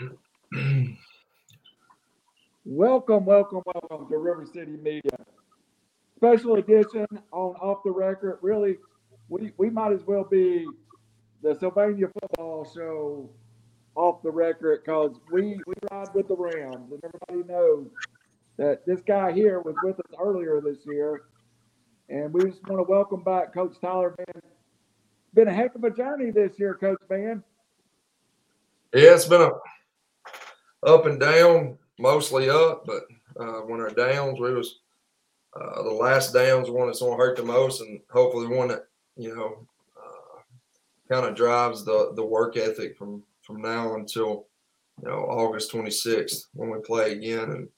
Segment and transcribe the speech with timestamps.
[2.64, 5.16] welcome, welcome, welcome to River City Media.
[6.16, 8.38] Special edition on Off the Record.
[8.42, 8.76] Really,
[9.28, 10.66] we, we might as well be
[11.42, 13.30] the Sylvania football show
[13.94, 17.88] off the record because we, we ride with the Rams, and everybody knows
[18.56, 21.22] that this guy here was with us earlier this year.
[22.08, 24.42] And we just want to welcome back Coach Tyler Man.
[25.34, 27.44] Been a heck of a journey this year, Coach Man.
[28.92, 29.50] Yeah, it's been a
[30.82, 33.02] up and down, mostly up, but
[33.38, 34.80] uh, when our downs, we was
[35.54, 38.86] uh, the last downs one that's going to hurt the most, and hopefully one that
[39.16, 39.66] you know
[39.96, 40.40] uh,
[41.08, 44.46] kind of drives the the work ethic from from now until
[45.02, 47.50] you know August 26th when we play again.
[47.50, 47.68] And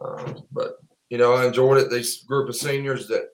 [0.00, 1.90] um, but you know I enjoyed it.
[1.90, 3.30] This group of seniors that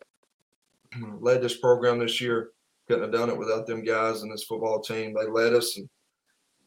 [1.21, 2.51] led this program this year
[2.87, 5.15] couldn't have done it without them guys and this football team.
[5.15, 5.89] They led us, and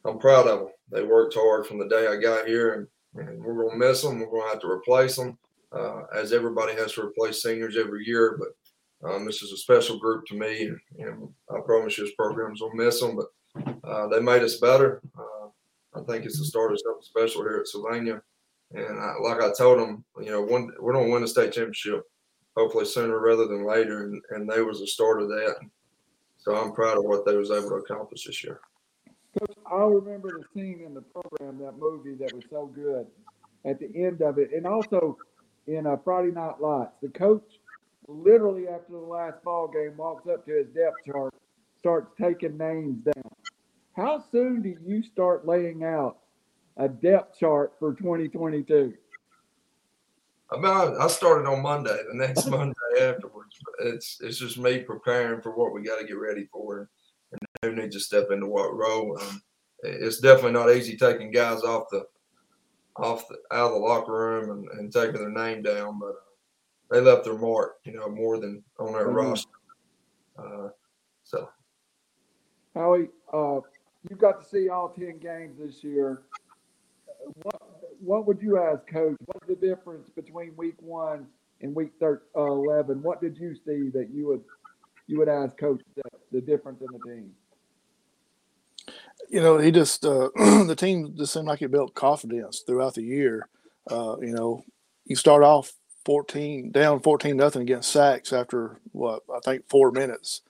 [0.05, 0.70] I'm proud of them.
[0.91, 4.02] They worked hard from the day I got here, and, and we're going to miss
[4.02, 4.20] them.
[4.20, 5.38] We're going to have to replace them,
[5.71, 8.40] uh, as everybody has to replace seniors every year.
[8.40, 12.16] But um, this is a special group to me, and, and I promise you, this
[12.16, 13.18] program's will miss them.
[13.18, 15.02] But uh, they made us better.
[15.18, 15.48] Uh,
[15.96, 18.22] I think it's the start of something special here at Sylvania.
[18.74, 21.54] And I, like I told them, you know, one, we're going to win the state
[21.54, 22.04] championship,
[22.57, 24.04] hopefully sooner rather than later.
[24.04, 25.55] And, and they was the start of that.
[26.38, 28.60] So I'm proud of what they was able to accomplish this year.
[29.40, 33.08] Coach, I remember the scene in the program, that movie that was so good
[33.66, 34.52] at the end of it.
[34.54, 35.18] And also
[35.68, 37.60] in a Friday Night Lights, the coach
[38.08, 41.34] literally after the last ball game walks up to his depth chart,
[41.80, 43.32] starts taking names down.
[43.96, 46.18] How soon do you start laying out
[46.78, 48.94] a depth chart for 2022?
[50.52, 53.58] About I started on Monday, the next Monday afterwards.
[53.80, 56.90] It's it's just me preparing for what we got to get ready for,
[57.66, 59.20] who needs to step into what role.
[59.21, 59.41] Um,
[59.84, 62.05] it's definitely not easy taking guys off the
[62.98, 66.91] off the out of the locker room and, and taking their name down, but uh,
[66.91, 69.16] they left their mark, you know, more than on their mm-hmm.
[69.16, 69.50] roster.
[70.38, 70.69] Uh,
[71.23, 71.50] so,
[72.73, 73.59] Howie, uh,
[74.09, 76.23] you got to see all ten games this year.
[77.41, 77.62] What
[78.00, 79.18] what would you ask coach?
[79.25, 81.28] What's the difference between week one
[81.62, 83.01] and week thir- uh, eleven?
[83.01, 84.44] What did you see that you would
[85.07, 87.31] you would ask coach the, the difference in the team?
[89.30, 93.03] You know, he just uh, the team just seemed like it built confidence throughout the
[93.03, 93.47] year.
[93.90, 94.63] Uh, you know,
[95.06, 95.74] you start off
[96.06, 100.41] fourteen down fourteen nothing against Saks after what I think four minutes,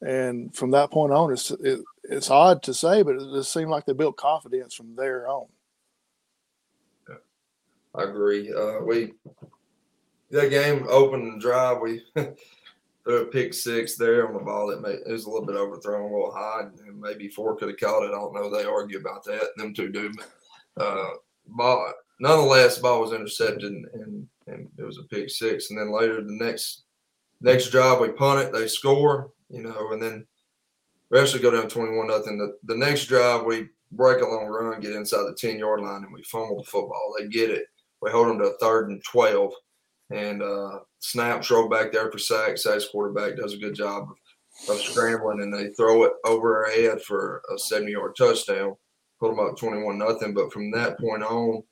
[0.00, 3.70] and from that point on, it's it, it's odd to say, but it just seemed
[3.70, 5.46] like they built confidence from there on.
[7.08, 7.16] Yeah,
[7.94, 8.52] I agree.
[8.52, 9.14] Uh, we
[10.30, 11.80] that game open and drive.
[11.80, 12.02] We
[13.06, 16.10] threw a pick six there on the ball that it was a little bit overthrown,
[16.10, 18.08] a little high, and maybe four could have caught it.
[18.08, 18.50] I don't know.
[18.50, 19.48] They argue about that.
[19.56, 20.12] Them two do,
[20.76, 21.10] but uh,
[21.46, 21.92] ball.
[22.18, 25.70] Nonetheless, the ball was intercepted, and, and, it was a pick six.
[25.70, 26.84] And then later, the next
[27.40, 28.52] next drive, we punt it.
[28.52, 30.26] They score, you know, and then
[31.10, 32.38] we actually go down twenty one nothing.
[32.38, 36.04] The, the next drive, we break a long run, get inside the ten yard line,
[36.04, 37.14] and we fumble the football.
[37.18, 37.66] They get it
[38.02, 39.52] we hold them to a third and 12
[40.10, 42.66] and uh, snaps roll back there for Saks.
[42.66, 46.70] Saks quarterback does a good job of, of, scrambling and they throw it over our
[46.72, 48.74] head for a 70 yard touchdown,
[49.20, 50.34] put them up 21 nothing.
[50.34, 51.62] But from that point on,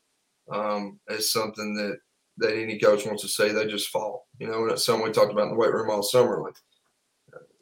[0.50, 1.98] um, it's something that,
[2.38, 4.26] that any coach wants to say they just fall.
[4.38, 6.40] You know, and it's something we talked about in the weight room all summer.
[6.40, 6.56] Like,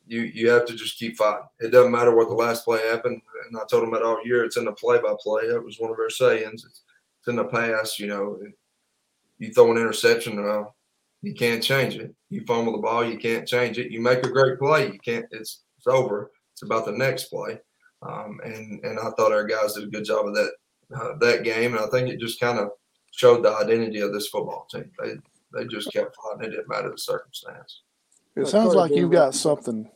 [0.06, 1.46] you you have to just keep fighting.
[1.60, 3.20] It doesn't matter what the last play happened.
[3.46, 4.44] And I told them that all year.
[4.44, 5.48] It's in the play by play.
[5.48, 6.64] That was one of our sayings.
[6.64, 6.82] It's,
[7.28, 8.38] in the past, you know,
[9.38, 10.74] you throw an interception, well,
[11.22, 12.14] you can't change it.
[12.30, 13.90] You fumble the ball, you can't change it.
[13.90, 15.26] You make a great play, you can't.
[15.30, 16.30] It's it's over.
[16.52, 17.58] It's about the next play.
[18.02, 20.50] Um, and and I thought our guys did a good job of that
[20.94, 22.70] uh, that game, and I think it just kind of
[23.12, 24.90] showed the identity of this football team.
[25.02, 25.14] They
[25.54, 26.44] they just kept fighting.
[26.44, 27.82] It didn't matter the circumstance.
[28.34, 29.88] It sounds like you got something.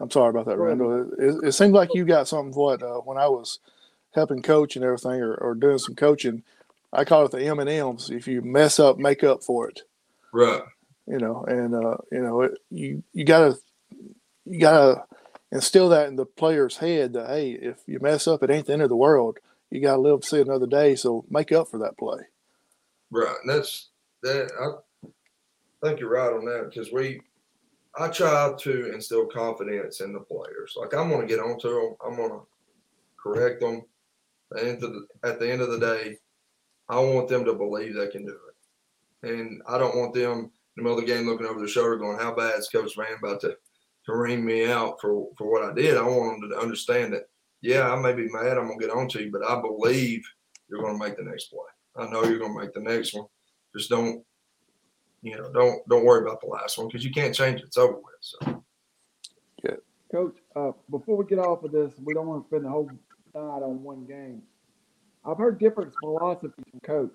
[0.00, 1.10] I'm sorry about that, Randall.
[1.18, 2.54] It, it seems like you got something.
[2.54, 3.58] What uh, when I was
[4.14, 6.42] helping coach and everything, or, or doing some coaching,
[6.92, 8.10] I call it the M and M's.
[8.10, 9.82] If you mess up, make up for it.
[10.32, 10.62] Right.
[11.06, 13.56] You know, and uh, you know, it, you you gotta
[14.44, 15.04] you gotta
[15.50, 18.72] instill that in the player's head that hey, if you mess up, it ain't the
[18.72, 19.38] end of the world.
[19.70, 20.94] You gotta live to see another day.
[20.96, 22.20] So make up for that play.
[23.10, 23.34] Right.
[23.42, 23.90] And that's
[24.22, 24.50] that.
[24.58, 25.06] I
[25.84, 27.20] think you're right on that because we.
[27.94, 30.74] I try to instill confidence in the players.
[30.76, 31.94] Like I'm going to get onto them.
[32.02, 32.40] I'm going to
[33.22, 33.82] correct them.
[34.52, 34.82] And
[35.22, 36.16] at the end of the day,
[36.88, 38.51] I want them to believe they can do it.
[39.22, 41.96] And I don't want them in the middle of the game looking over their shoulder
[41.96, 43.56] going, How bad is Coach Van about to,
[44.06, 45.96] to ring me out for, for what I did?
[45.96, 47.28] I want them to understand that,
[47.60, 50.24] yeah, I may be mad, I'm gonna get on to you, but I believe
[50.72, 51.60] you're going to make the next play.
[51.96, 53.26] I know you're going to make the next one.
[53.76, 54.24] Just don't,
[55.22, 57.66] you know, don't don't worry about the last one because you can't change it.
[57.66, 58.02] It's over with.
[58.20, 58.64] So
[59.62, 59.76] Yeah.
[60.10, 62.90] Coach, uh, before we get off of this, we don't want to spend the whole
[63.34, 64.42] night on one game.
[65.24, 67.12] I've heard different philosophies from Coach.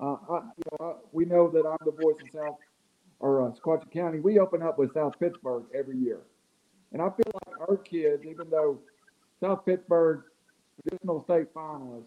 [0.00, 2.56] Uh, I, you know, I, we know that I'm the voice of South
[3.20, 4.20] or uh, Sequatchie County.
[4.20, 6.20] We open up with South Pittsburg every year,
[6.92, 8.78] and I feel like our kids, even though
[9.40, 10.22] South Pittsburg
[10.82, 12.04] traditional state finalists,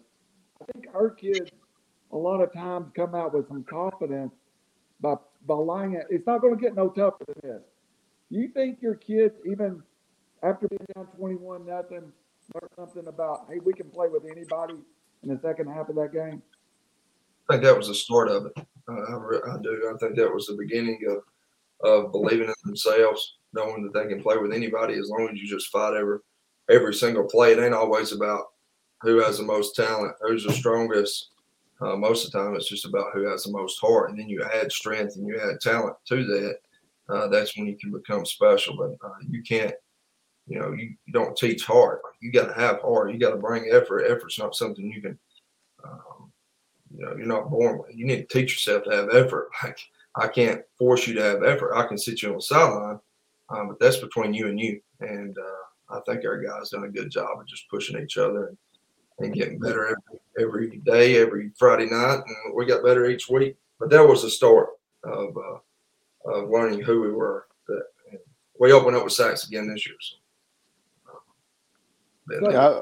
[0.60, 1.50] I think our kids
[2.12, 4.32] a lot of times come out with some confidence
[5.00, 5.14] by
[5.46, 5.94] by lying.
[5.94, 6.06] It.
[6.10, 7.62] It's not going to get no tougher than this.
[8.30, 9.82] You think your kids even
[10.42, 12.12] after being down 21 nothing,
[12.54, 14.74] learn something about, hey, we can play with anybody
[15.22, 16.42] in the second half of that game?
[17.48, 18.52] I think that was the start of it.
[18.88, 19.92] Uh, I, re- I do.
[19.94, 21.22] I think that was the beginning of
[21.82, 25.46] of believing in themselves, knowing that they can play with anybody as long as you
[25.46, 26.18] just fight every
[26.70, 27.52] every single play.
[27.52, 28.46] It ain't always about
[29.02, 31.30] who has the most talent, who's the strongest.
[31.80, 34.28] Uh, most of the time, it's just about who has the most heart, and then
[34.28, 36.56] you add strength and you add talent to that.
[37.08, 38.76] Uh, that's when you can become special.
[38.76, 39.74] But uh, you can't,
[40.46, 42.00] you know, you, you don't teach heart.
[42.20, 43.12] You got to have heart.
[43.12, 44.06] You got to bring effort.
[44.06, 45.18] Effort's not something you can.
[47.04, 47.94] Um, know, you're not born with.
[47.94, 49.50] You need to teach yourself to have effort.
[49.64, 49.78] Like
[50.16, 51.74] I can't force you to have effort.
[51.74, 53.00] I can sit you on the sideline,
[53.48, 54.80] um, but that's between you and you.
[55.00, 58.46] And uh, I think our guys done a good job of just pushing each other
[58.46, 58.56] and,
[59.18, 59.96] and getting better
[60.38, 63.56] every, every day, every Friday night, and we got better each week.
[63.80, 64.68] But that was the start
[65.02, 67.46] of uh, of learning who we were.
[67.66, 67.82] That
[68.60, 69.96] we opened up with Saks again this year.
[70.00, 70.16] So,
[72.46, 72.80] uh, Yeah,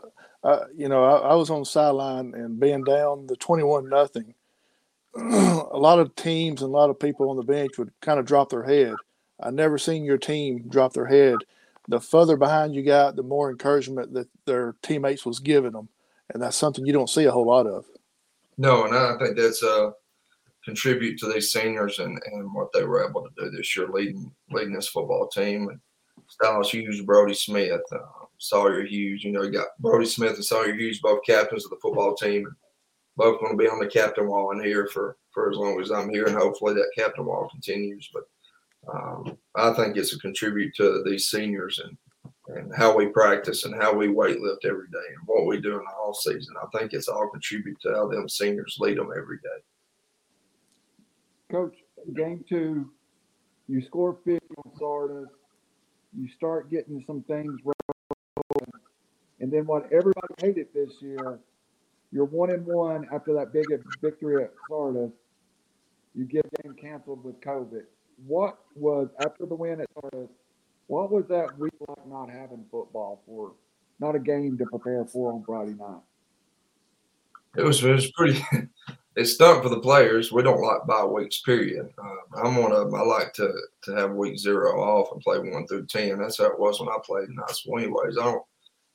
[0.76, 4.34] You know, I, I was on the sideline and being down the twenty-one nothing.
[5.14, 8.24] a lot of teams and a lot of people on the bench would kind of
[8.24, 8.94] drop their head.
[9.40, 11.36] I never seen your team drop their head.
[11.88, 15.88] The further behind you got, the more encouragement that their teammates was giving them,
[16.32, 17.84] and that's something you don't see a whole lot of.
[18.56, 19.90] No, and I think that's uh
[20.64, 24.32] contribute to these seniors and, and what they were able to do this year, leading
[24.50, 25.68] leading this football team.
[25.68, 25.80] And
[26.28, 29.22] Styles Hughes, Brody Smith, uh, Sawyer Hughes.
[29.22, 32.44] You know, you got Brody Smith and Sawyer Hughes, both captains of the football team,
[33.16, 35.90] both going to be on the captain wall in here for for as long as
[35.90, 38.10] I'm here, and hopefully that captain wall continues.
[38.12, 38.24] But
[38.92, 41.96] um, I think it's a contribute to these seniors and
[42.48, 45.74] and how we practice and how we weight lift every day and what we do
[45.74, 46.54] in the off season.
[46.60, 49.62] I think it's all contribute to how them seniors lead them every day.
[51.50, 51.76] Coach,
[52.16, 52.90] game two,
[53.68, 55.28] you score 50 on Sardis.
[56.18, 58.01] You start getting some things rolling.
[59.40, 61.40] And then what everybody hated this year,
[62.12, 63.66] you're one and one after that big
[64.00, 65.10] victory at Florida.
[66.14, 67.82] You get game canceled with COVID.
[68.26, 70.30] What was after the win at Florida?
[70.86, 73.52] What was that week like not having football for?
[73.98, 76.02] Not a game to prepare for on Friday night.
[77.56, 78.42] It was it was pretty.
[79.14, 80.32] It stunk for the players.
[80.32, 81.42] We don't like bye weeks.
[81.42, 81.88] Period.
[82.02, 82.94] Uh, I'm one of them.
[82.94, 83.52] I like to
[83.84, 86.18] to have week zero off and play one through ten.
[86.18, 87.78] That's how it was when I played in high school.
[87.78, 88.42] Anyways, I don't.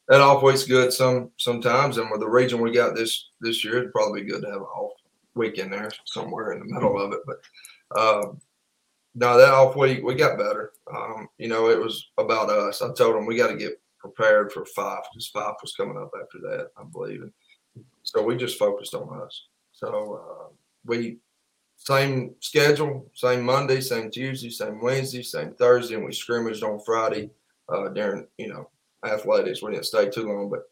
[0.08, 3.78] That off week's good some sometimes, and with the region we got this this year,
[3.78, 4.94] it'd probably be good to have an off
[5.36, 7.20] week in there somewhere in the middle of it.
[7.26, 8.42] But um,
[9.14, 10.72] no, that off week we got better.
[10.96, 12.82] Um, you know, it was about us.
[12.82, 16.12] I told them we got to get prepared for Fyffe because Fyffe was coming up
[16.20, 17.22] after that, I believe.
[17.22, 17.32] And
[18.04, 19.48] so we just focused on us.
[19.78, 20.54] So uh,
[20.86, 21.20] we
[21.76, 27.30] same schedule, same Monday, same Tuesday, same Wednesday, same Thursday, and we scrimmaged on Friday
[27.70, 28.72] uh, during you know
[29.06, 29.62] athletics.
[29.62, 30.64] We didn't stay too long, but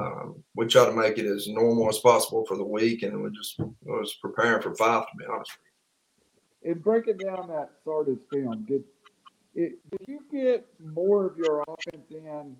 [0.00, 3.28] um, we try to make it as normal as possible for the week, and we
[3.32, 5.52] just was preparing for Fyffe to be honest.
[5.52, 8.82] with you, In breaking down that Sardis film, did
[9.54, 12.56] it, did you get more of your offense in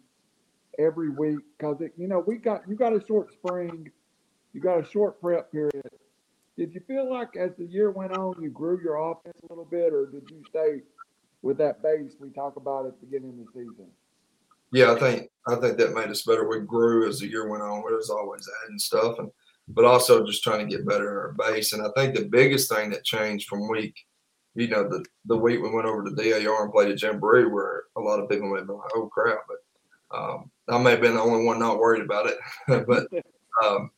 [0.79, 1.39] every week?
[1.57, 3.91] Because you know we got you got a short spring
[4.55, 5.91] you got a short prep period.
[6.57, 9.65] Did you feel like as the year went on, you grew your offense a little
[9.65, 10.83] bit, or did you stay
[11.43, 13.89] with that base we talk about at the beginning of the season?
[14.71, 16.49] Yeah, I think I think that made us better.
[16.49, 17.85] We grew as the year went on.
[17.85, 19.31] We was always adding stuff, and
[19.69, 21.73] but also just trying to get better at our base.
[21.73, 23.95] And I think the biggest thing that changed from week,
[24.55, 27.85] you know, the the week we went over to DAR and played at Jamboree, where
[27.97, 31.01] a lot of people may have been like, "Oh crap," but um, I may have
[31.01, 32.39] been the only one not worried about it.
[32.87, 33.07] but
[33.65, 33.91] um,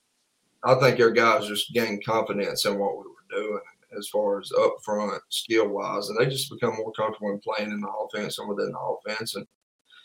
[0.64, 3.60] I think our guys just gained confidence in what we were doing
[3.96, 7.70] as far as up front skill wise, and they just become more comfortable in playing
[7.70, 9.36] in the offense and within the offense.
[9.36, 9.46] And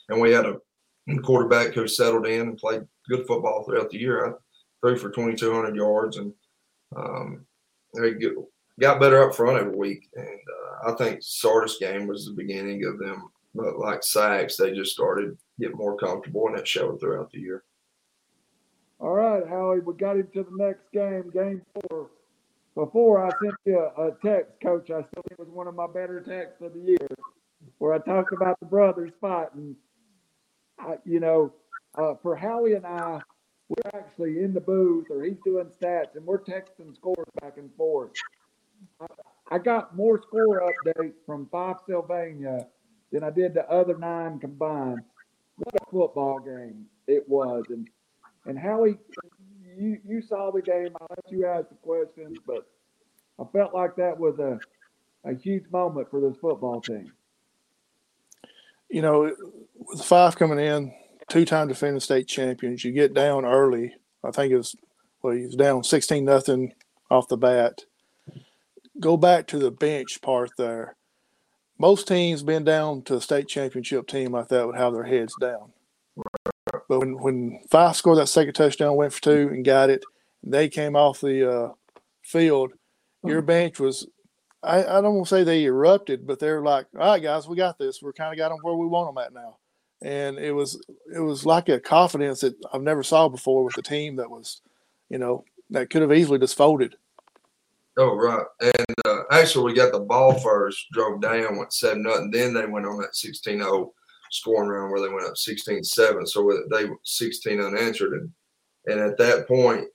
[0.09, 0.57] and we had a
[1.23, 4.27] quarterback who settled in and played good football throughout the year.
[4.27, 4.33] I
[4.81, 6.33] threw for 2,200 yards, and
[6.95, 7.45] um,
[7.95, 8.13] they
[8.79, 10.09] got better up front every week.
[10.15, 14.73] And uh, I think Sardis game was the beginning of them, but like Saks, they
[14.73, 17.63] just started getting more comfortable, and it showed throughout the year.
[19.01, 22.11] All right, Howie, we got into the next game, game four.
[22.75, 25.73] Before I sent you a, a text, Coach, I still think it was one of
[25.73, 27.07] my better texts of the year,
[27.79, 29.75] where I talked about the brothers fighting.
[30.77, 31.51] I, you know,
[31.97, 33.19] uh, for Howie and I,
[33.69, 37.73] we're actually in the booth, or he's doing stats, and we're texting scores back and
[37.75, 38.11] forth.
[38.99, 39.07] I,
[39.49, 42.67] I got more score updates from Fyffe Sylvania
[43.11, 45.01] than I did the other nine combined.
[45.57, 47.89] What a football game it was, and
[48.45, 48.97] and Howie,
[49.77, 50.89] you you saw the game.
[50.99, 52.67] I'll let you ask the questions, but
[53.39, 54.59] I felt like that was a
[55.23, 57.11] a huge moment for this football team.
[58.89, 59.33] You know,
[59.77, 60.93] with Fyffe coming in,
[61.29, 63.95] two-time defending state champions, you get down early.
[64.23, 64.75] I think it was
[65.21, 66.73] well, he was down sixteen nothing
[67.09, 67.85] off the bat.
[68.99, 70.95] Go back to the bench part there.
[71.77, 75.33] Most teams been down to a state championship team like that would have their heads
[75.39, 75.71] down.
[76.91, 80.03] But when when Fyffe scored that second touchdown, went for two and got it,
[80.43, 81.69] they came off the uh,
[82.21, 82.73] field.
[83.23, 84.07] Your bench was,
[84.61, 87.55] I, I don't want to say they erupted, but they're like, all right, guys, we
[87.55, 88.01] got this.
[88.01, 89.55] We're kind of got them where we want them at now.
[90.01, 93.81] And it was it was like a confidence that I've never saw before with a
[93.81, 94.59] team that was,
[95.07, 96.97] you know, that could have easily just folded.
[97.95, 102.31] Oh right, and uh, actually we got the ball first, drove down, went seven nothing.
[102.31, 103.91] Then they went on that 16-0
[104.31, 106.27] scoring run where they went up 16-7.
[106.27, 108.31] So they 16 unanswered, and
[108.87, 109.85] and at that point,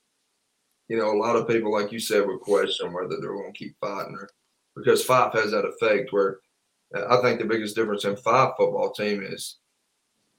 [0.89, 3.59] you know, a lot of people, like you said, would question whether they're going to
[3.59, 4.31] keep fighting or
[4.77, 6.39] because Fyffe has that effect where
[6.95, 9.57] uh, I think the biggest difference in Fyffe football team is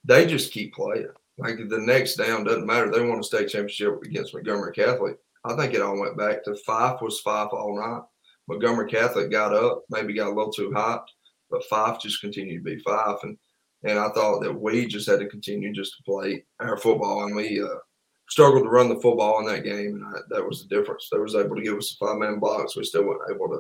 [0.06, 1.10] they just keep playing.
[1.38, 2.90] Like the next down doesn't matter.
[2.90, 5.18] They won a state championship against Montgomery Catholic.
[5.44, 8.04] I think it all went back to Fyffe was Fyffe all night.
[8.48, 11.06] Montgomery Catholic got up, maybe got a little too hot,
[11.50, 13.24] but Fyffe just continued to be Fyffe.
[13.24, 13.38] And
[13.84, 17.36] and I thought that we just had to continue just to play our football, and
[17.36, 17.68] we uh,
[18.30, 21.10] struggled to run the football in that game, and I, that was the difference.
[21.12, 22.76] They was able to give us a five man blocks.
[22.76, 23.60] We still weren't able to,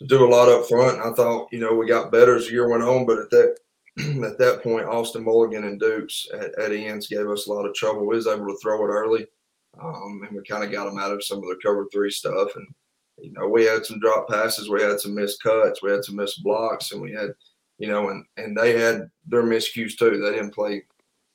[0.00, 0.98] to do a lot up front.
[1.00, 3.30] And I thought, you know, we got better as the year went on, but at
[3.30, 3.56] that
[3.98, 7.74] at that point, Austin Mulligan and Dukes at, at ends gave us a lot of
[7.74, 8.06] trouble.
[8.06, 9.26] We was able to throw it early,
[9.80, 12.56] um, and we kind of got them out of some of the cover three stuff.
[12.56, 12.66] And
[13.18, 16.16] you know, we had some drop passes, we had some missed cuts, we had some
[16.16, 17.30] missed blocks, and we had,
[17.78, 20.18] you know, and and they had their miscues too.
[20.18, 20.82] They didn't play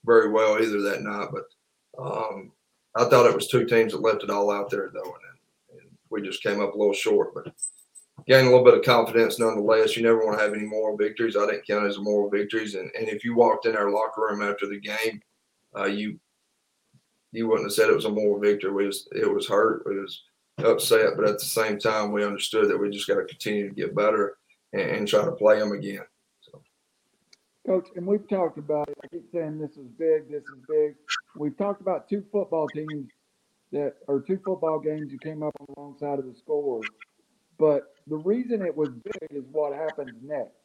[0.06, 2.52] very well either that night, but um,
[2.96, 5.90] I thought it was two teams that left it all out there though, and, and
[6.10, 7.54] we just came up a little short, but
[8.28, 9.96] gain a little bit of confidence nonetheless.
[9.96, 11.36] You never want to have any moral victories.
[11.36, 12.76] I didn't count as moral victories.
[12.76, 15.22] And, and if you walked in our locker room after the game,
[15.78, 16.20] uh, you
[17.32, 18.72] you wouldn't have said it was a moral victory.
[18.72, 19.84] We was, it was hurt.
[19.86, 20.24] It was
[20.66, 21.14] upset.
[21.16, 23.96] But at the same time, we understood that we just got to continue to get
[23.96, 24.38] better
[24.74, 26.02] and, and try to play them again.
[27.70, 28.98] Coach, and we've talked about it.
[29.04, 30.96] I keep saying this is big, this is big.
[31.36, 33.12] We've talked about two football teams
[33.72, 36.82] that, or two football games you came up on the wrong side of the score.
[37.60, 40.56] But the reason it was big is what happens next.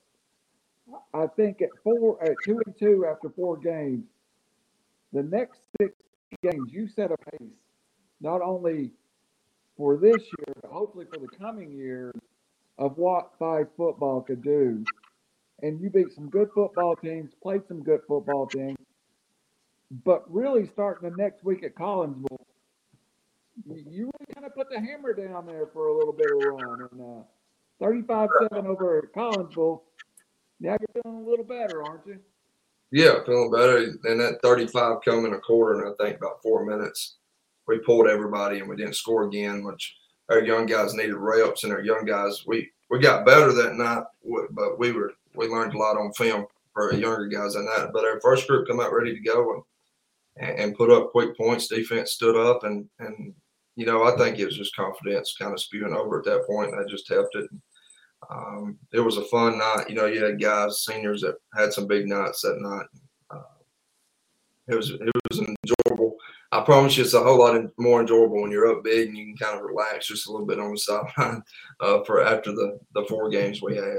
[1.12, 4.04] I think at four, at two and two after four games,
[5.12, 5.92] the next six
[6.42, 7.52] games you set a pace,
[8.22, 8.92] not only
[9.76, 12.14] for this year, but hopefully for the coming years
[12.78, 14.82] of what five football could do.
[15.62, 18.76] And you beat some good football teams, played some good football teams,
[20.04, 22.44] but really starting the next week at Collinsville,
[23.66, 26.88] you really kind of put the hammer down there for a little bit of run.
[26.90, 27.22] And uh,
[27.80, 29.82] 35 7 over at Collinsville.
[30.60, 32.18] Now you're feeling a little better, aren't you?
[32.90, 33.78] Yeah, feeling better.
[34.04, 37.16] And that 35 come in a quarter, and I think about four minutes,
[37.66, 39.96] we pulled everybody and we didn't score again, which
[40.28, 44.04] our young guys needed reps, and our young guys, we, we got better that night,
[44.50, 47.90] but we were we learned a lot on film for younger guys than that.
[47.92, 49.64] But our first group come out ready to go
[50.36, 51.68] and, and put up quick points.
[51.68, 53.34] Defense stood up, and and
[53.76, 56.74] you know, I think it was just confidence kind of spewing over at that point,
[56.74, 57.50] I just helped it.
[58.30, 59.88] Um, it was a fun night.
[59.88, 62.86] You know, you had guys, seniors that had some big nights that night.
[63.30, 63.42] Uh,
[64.68, 66.16] it was it was enjoyable.
[66.52, 69.26] I promise you, it's a whole lot more enjoyable when you're up big and you
[69.26, 71.42] can kind of relax just a little bit on the sideline
[71.80, 73.98] uh, for after the the four games we had.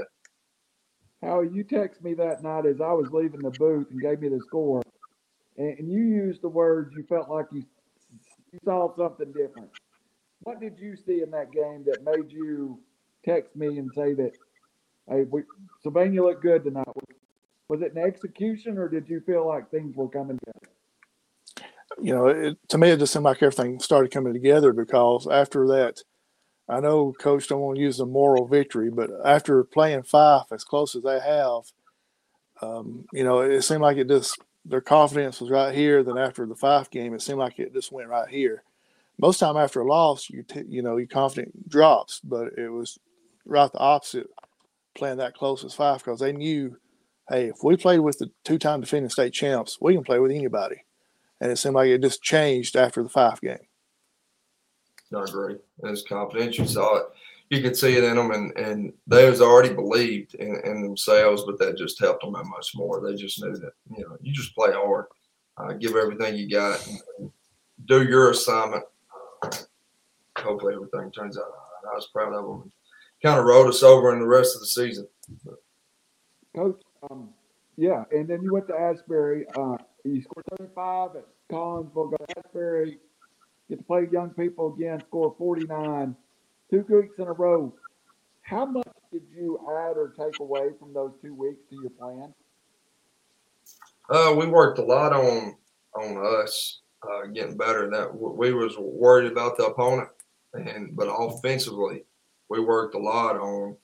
[1.22, 4.28] How you text me that night as I was leaving the booth and gave me
[4.28, 4.82] the score,
[5.56, 7.64] and, and you used the words you felt like you
[8.52, 9.70] you saw something different.
[10.40, 12.78] What did you see in that game that made you
[13.24, 14.32] text me and say that,
[15.08, 15.42] hey, we,
[15.82, 16.86] Sylvania looked good tonight?
[17.68, 20.72] Was it an execution or did you feel like things were coming together?
[22.00, 25.66] You know, it, to me, it just seemed like everything started coming together because after
[25.68, 26.02] that,
[26.68, 30.64] I know coach don't want to use the moral victory, but after playing Fyffe as
[30.64, 31.62] close as they have,
[32.60, 36.02] um, you know, it seemed like it just their confidence was right here.
[36.02, 38.64] Then after the Fyffe game, it seemed like it just went right here.
[39.18, 42.98] Most time after a loss, you t- you know your confidence drops, but it was
[43.44, 44.28] right the opposite
[44.96, 46.76] playing that close as Fyffe because they knew,
[47.28, 50.32] hey, if we played with the two time defending state champs, we can play with
[50.32, 50.84] anybody.
[51.40, 53.65] And it seemed like it just changed after the Fyffe game.
[55.14, 55.56] I agree.
[55.84, 56.58] It's confidence.
[56.58, 57.06] You saw it.
[57.50, 61.44] You could see it in them, and, and they was already believed in, in themselves,
[61.44, 63.00] but that just helped them that much more.
[63.00, 65.06] They just knew that you know you just play hard,
[65.56, 66.84] uh, give everything you got,
[67.84, 68.82] do your assignment.
[70.38, 71.44] hopefully everything turns out.
[71.90, 72.72] I was proud of them.
[73.22, 75.06] Kind of rolled us over in the rest of the season.
[76.54, 77.30] Coach, um,
[77.76, 79.46] yeah, and then you went to Asbury.
[79.56, 82.98] Uh, you scored 35 at Collinsville, go to Asbury,
[83.68, 86.14] get to play young people again, score 49,
[86.70, 87.74] two weeks in a row.
[88.42, 92.32] How much did you add or take away from those two weeks to your plan?
[94.08, 95.56] Uh, we worked a lot on
[95.94, 97.90] on us uh, getting better.
[97.90, 100.08] That we was worried about the opponent,
[100.54, 102.04] and but offensively,
[102.48, 103.76] we worked a lot on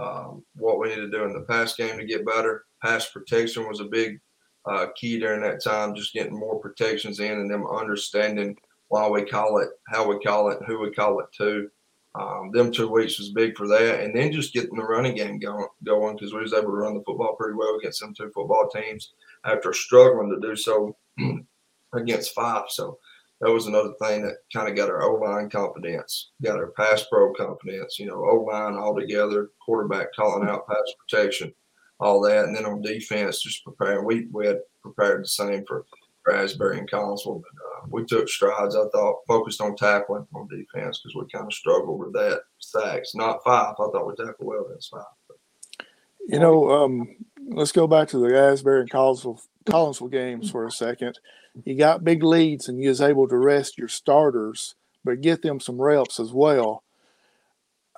[0.00, 2.64] um, what we needed to do in the pass game to get better.
[2.82, 4.18] Pass protection was a big
[4.64, 8.56] uh, key during that time, just getting more protections in and them understanding
[8.90, 11.70] why we call it, how we call it, who we call it to.
[12.16, 15.38] Um, them two weeks was big for that, and then just getting the running game
[15.38, 18.32] going going because we was able to run the football pretty well against them two
[18.34, 19.12] football teams
[19.44, 20.96] after struggling to do so
[21.94, 22.68] against Fyffe.
[22.70, 22.98] So
[23.40, 27.04] that was another thing that kind of got our O line confidence, got our pass
[27.08, 27.96] pro confidence.
[28.00, 31.54] You know, O line all together, quarterback calling out pass protection,
[32.00, 34.04] all that, and then on defense, just preparing.
[34.04, 35.86] We we had prepared the same for
[36.28, 38.76] Asbury and Collinsville, but uh, we took strides.
[38.76, 43.14] I thought focused on tackling on defense because we kind of struggled with that Saks.
[43.14, 43.72] Not Fyffe.
[43.72, 45.04] I thought we tackled well against Fyffe.
[45.28, 45.86] But.
[46.28, 47.16] You know, um,
[47.48, 51.18] let's go back to the Asbury and Collinsville, Collinsville games for a second
[51.64, 55.60] you got big leads and you was able to rest your starters, but get them
[55.60, 56.82] some reps as well.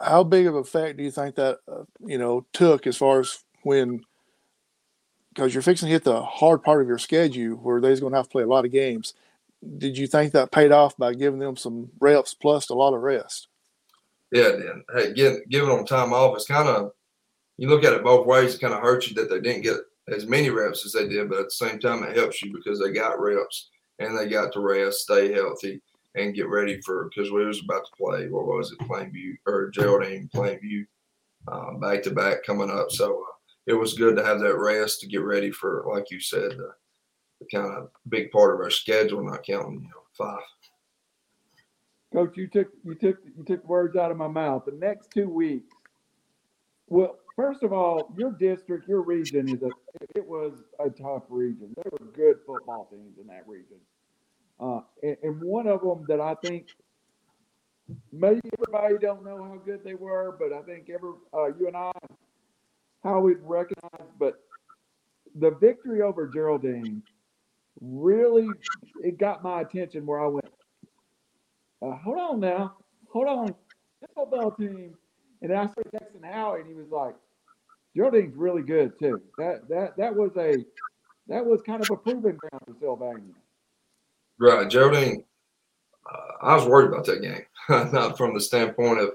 [0.00, 3.44] How big of effect do you think that uh, you know took as far as
[3.62, 4.04] when?
[5.32, 8.18] Because you're fixing to hit the hard part of your schedule where they're going to
[8.18, 9.14] have to play a lot of games.
[9.78, 13.00] Did you think that paid off by giving them some reps plus a lot of
[13.00, 13.48] rest?
[14.32, 16.92] Yeah, then hey, giving them time off is kind of
[17.58, 18.54] you look at it both ways.
[18.54, 19.76] It kind of hurts you that they didn't get
[20.08, 22.80] as many reps as they did, but at the same time, it helps you because
[22.80, 25.80] they got reps and they got to rest, stay healthy,
[26.16, 28.28] and get ready for because we was about to play.
[28.28, 30.86] What was it, Plainview or Geraldine, Plainview,
[31.78, 32.90] back to back coming up.
[32.90, 33.32] So uh,
[33.66, 36.52] it was good to have that rest to get ready for, like you said,
[37.50, 39.24] kind of big part of our schedule.
[39.24, 40.40] Not counting, you know, Fyffe.
[42.12, 44.64] Coach, you took you took you took words out of my mouth.
[44.66, 45.74] The next two weeks,
[46.88, 49.70] well, First of all, your district, your region is a
[50.14, 51.72] it was a tough region.
[51.76, 53.78] There were good football teams in that region.
[54.60, 56.68] Uh, and, and, one of them that I think
[58.12, 61.76] maybe everybody don't know how good they were, but I think every uh, you and
[61.76, 61.90] I
[63.02, 64.08] how we'd recognize.
[64.18, 64.40] But
[65.34, 67.02] the victory over Geraldine
[67.80, 68.48] really
[69.02, 70.52] it got my attention where I went.
[71.80, 72.76] Uh, hold on now,
[73.10, 73.54] hold on.
[74.14, 74.94] Football team
[75.42, 77.14] and I started texting Howie, and he was like,
[77.96, 79.20] Geraldine's really good too.
[79.36, 80.64] That that that was a
[81.28, 83.34] that was kind of a proving ground for Sylvania.
[84.38, 85.24] Right, Geraldine.
[86.10, 87.44] Uh, I was worried about that game,
[87.92, 89.10] not from the standpoint of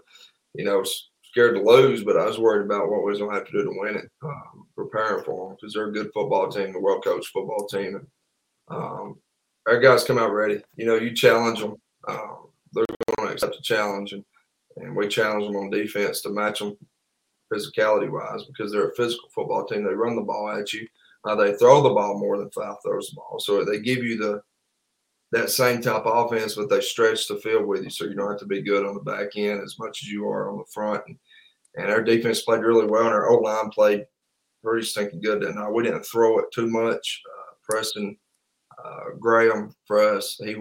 [0.53, 0.83] you know
[1.23, 3.63] scared to lose, but I was worried about what we was gonna have to do
[3.63, 7.01] to win it, um, preparing for them because they're a good football team, a well
[7.01, 8.07] coached football team, and
[8.69, 9.17] um,
[9.67, 10.61] our guys come out ready.
[10.75, 11.75] You know, you challenge them,
[12.07, 12.85] um, they're
[13.17, 14.23] going to accept the challenge, and
[14.77, 16.77] and we challenge them on defense to match them
[17.51, 19.83] physicality wise because they're a physical football team.
[19.83, 20.87] They run the ball at you.
[21.25, 23.39] Uh, they throw the ball more than Fyffe throws the ball.
[23.39, 24.41] So they give you the
[25.33, 27.89] that same type of offense, but they stretch the field with you.
[27.89, 30.25] So you don't have to be good on the back end as much as you
[30.25, 31.03] are on the front.
[31.07, 31.17] And,
[31.75, 34.05] and our defense played really well, and our O line played
[34.63, 35.73] pretty stinking good that night.
[35.73, 37.21] We didn't throw it too much.
[37.29, 38.17] Uh, Preston
[38.83, 40.55] uh, Graham for us, he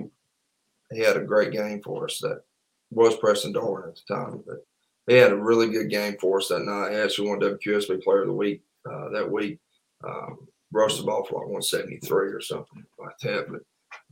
[0.93, 2.19] he had a great game for us.
[2.21, 2.43] That
[2.91, 4.65] was Preston Darwin at the time, but
[5.09, 6.93] he had a really good game for us that night.
[6.93, 9.59] He actually won WQSB Player of the Week uh, that week.
[10.07, 13.47] Um, rushed the ball for like 173 or something like that.
[13.51, 13.63] But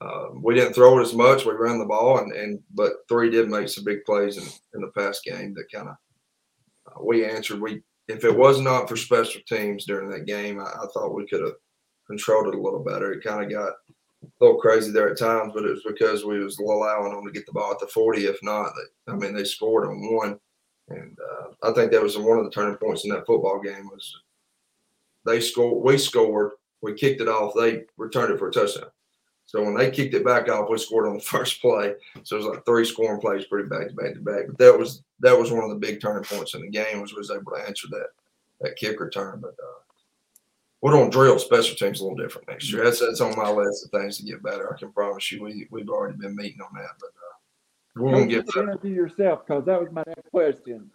[0.01, 1.45] um, we didn't throw it as much.
[1.45, 4.81] We ran the ball, and, and but three did make some big plays in, in
[4.81, 5.97] the past game that kind of
[6.87, 7.61] uh, we answered.
[7.61, 11.27] We if it was not for special teams during that game, I, I thought we
[11.27, 11.55] could have
[12.07, 13.13] controlled it a little better.
[13.13, 13.73] It kind of got
[14.25, 17.33] a little crazy there at times, but it was because we was allowing them to
[17.33, 18.27] get the ball at the 40.
[18.27, 20.39] If not, they, I mean, they scored on one.
[20.89, 23.87] And uh, I think that was one of the turning points in that football game
[23.87, 24.21] was
[25.25, 27.55] they scored, we scored, we kicked it off.
[27.55, 28.91] They returned it for a touchdown.
[29.47, 31.95] So when they kicked it back off, we scored on the first play.
[32.23, 34.47] So it was like three scoring plays, pretty back to back to back.
[34.49, 37.15] But that was that was one of the big turning points in the game was
[37.15, 38.09] was able to answer that
[38.61, 39.41] that kick return.
[39.41, 39.81] But uh,
[40.85, 42.85] we're going to drill special teams a little different next year.
[42.85, 44.71] That's that's on my list of things to get better.
[44.71, 46.91] I can promise you, we we've already been meeting on that.
[47.01, 48.65] But uh, we're going to get better.
[48.65, 50.91] interview yourself because that was my next question.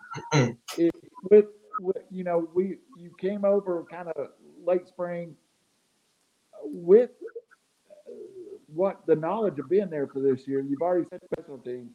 [0.78, 0.92] If
[1.32, 1.46] with,
[1.80, 4.28] with you know we you came over kind of
[4.64, 5.36] late spring
[6.64, 7.10] with
[7.90, 8.12] uh,
[8.68, 10.60] what the knowledge of being there for this year.
[10.60, 11.90] You've already said special teams.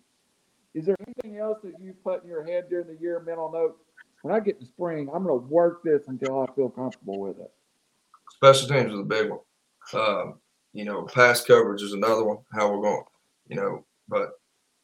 [0.74, 3.76] Is there anything else that you put in your head during the year, mental note?
[4.22, 7.38] When I get to spring, I'm going to work this until I feel comfortable with
[7.38, 7.52] it.
[8.36, 9.40] Special teams is a big one.
[9.92, 10.34] Um,
[10.72, 12.38] you know, pass coverage is another one.
[12.52, 13.04] How we're going,
[13.48, 14.32] you know, but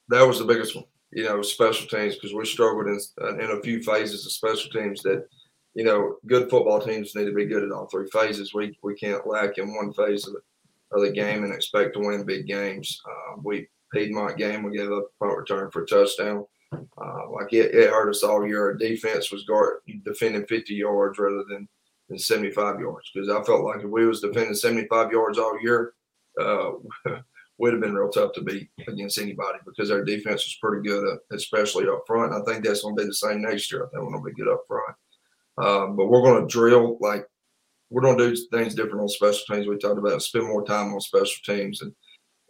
[0.08, 0.84] that was the biggest one.
[1.12, 3.00] You know, special teams because we struggled in
[3.40, 5.26] in a few phases of special teams that,
[5.74, 8.54] you know, good football teams need to be good at all three phases.
[8.54, 12.00] We we can't lack in one phase of the, of the game and expect to
[12.00, 13.02] win big games.
[13.04, 16.46] Uh, we Piedmont game we gave up a punt return for a touchdown.
[16.72, 18.62] Uh, like it, it hurt us all year.
[18.62, 21.68] Our defense was guard defending 50 yards rather than
[22.10, 25.94] than 75 yards because I felt like if we was defending 75 yards all year,
[26.38, 26.72] uh,
[27.58, 31.06] would have been real tough to beat against anybody because our defense was pretty good,
[31.06, 32.32] uh, especially up front.
[32.32, 33.84] I think that's going to be the same next year.
[33.84, 34.96] I think we're going to be good up front.
[35.58, 37.26] Um, but we're going to drill like
[37.90, 39.66] we're going to do things different on special teams.
[39.66, 41.92] We talked about spend more time on special teams and,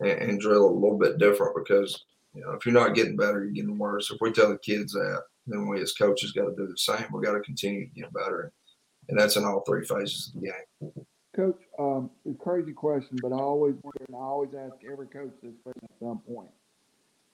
[0.01, 3.43] and, and drill a little bit different because you know if you're not getting better,
[3.43, 4.11] you're getting worse.
[4.11, 7.07] If we tell the kids that, then we as coaches got to do the same.
[7.13, 8.53] We got to continue to get better
[9.11, 11.07] and that's in all three phases of the game.
[11.35, 15.33] Coach, um, a crazy question, but I always wonder, and I always ask every coach
[15.43, 16.51] this question at some point.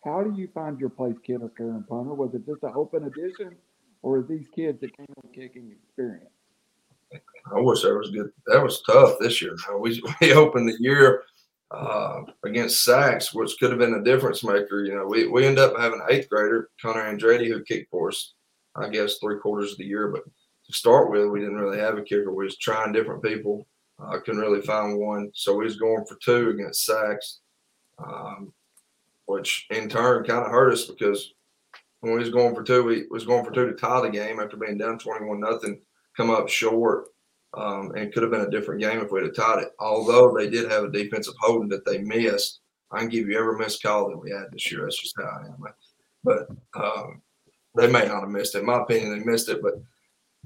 [0.05, 2.15] How do you find your place kicker and punter?
[2.15, 3.57] Was it just an open addition,
[4.03, 6.31] or are these kids that came with kicking experience?
[7.13, 8.31] I wish that was good.
[8.47, 9.57] That was tough this year.
[9.81, 11.23] We we opened the year
[11.71, 14.85] uh, against Saks, which could have been a difference maker.
[14.85, 18.09] You know, we we end up having an eighth grader, Connor Andretti, who kicked for
[18.09, 18.35] us.
[18.75, 20.25] I guess three quarters of the year, but
[20.67, 22.33] to start with, we didn't really have a kicker.
[22.33, 23.67] We was trying different people.
[23.99, 27.39] I uh, couldn't really find one, so we was going for two against Saks,
[27.99, 28.53] um,
[29.25, 31.33] which in turn kind of hurt us because
[32.01, 34.39] when we was going for two, we was going for two to tie the game
[34.39, 35.81] after being down twenty-one nothing,
[36.15, 37.07] come up short,
[37.55, 39.71] um, and could have been a different game if we'd have tied it.
[39.79, 43.57] Although they did have a defensive holding that they missed, I can give you every
[43.59, 44.83] missed call that we had this year.
[44.83, 45.65] That's just how I am.
[46.23, 47.23] But um,
[47.77, 48.61] they may not have missed it.
[48.61, 49.75] In my opinion, they missed it, but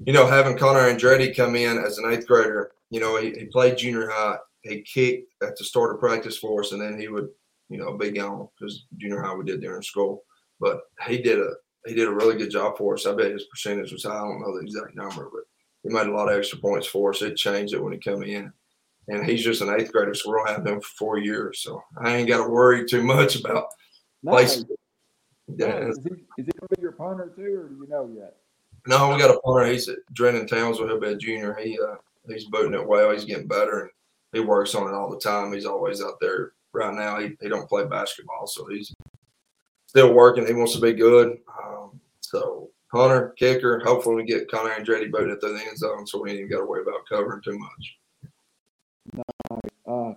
[0.05, 3.45] you know, having Connor Andretti come in as an eighth grader, you know, he, he
[3.45, 4.37] played junior high.
[4.61, 7.29] He kicked at the start of practice for us, and then he would,
[7.69, 10.23] you know, be gone because junior high we did during school.
[10.59, 11.51] But he did a
[11.85, 13.05] he did a really good job for us.
[13.05, 14.15] I bet his percentage was high.
[14.15, 15.43] I don't know the exact number, but
[15.83, 17.21] he made a lot of extra points for us.
[17.21, 18.51] It changed it when he come in.
[19.07, 21.61] And he's just an eighth grader, so we're gonna have him for four years.
[21.63, 23.65] So I ain't got to worry too much about
[24.21, 24.63] nice.
[25.47, 25.87] Yeah.
[25.87, 28.37] Is he, is he gonna be your punter too, or do you know yet?
[28.87, 29.71] No, we got a punter.
[29.71, 30.87] He's at Drennan Townsville.
[30.87, 31.55] He'll be a junior.
[31.55, 31.95] He uh,
[32.27, 33.11] he's booting it well.
[33.11, 33.89] He's getting better, and
[34.33, 35.53] he works on it all the time.
[35.53, 36.53] He's always out there.
[36.73, 38.93] Right now, he, he don't play basketball, so he's
[39.87, 40.47] still working.
[40.47, 41.37] He wants to be good.
[41.61, 43.79] Um, so Hunter, kicker.
[43.79, 46.51] Hopefully, we get Connor Andretti booting it through the end zone, so we ain't even
[46.51, 47.97] got to worry about covering too much.
[49.13, 49.25] Nice.
[49.87, 50.13] Uh,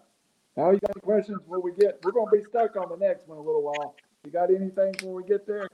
[0.57, 1.99] now you got any questions before we get?
[2.03, 3.97] We're gonna be stuck on the next one a little while.
[4.25, 5.69] You got anything before we get there?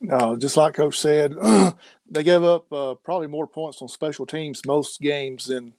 [0.00, 1.34] No, just like Coach said,
[2.10, 5.72] they gave up uh, probably more points on special teams most games than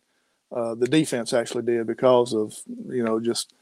[0.52, 2.58] uh, the defense actually did because of
[2.90, 3.54] you know just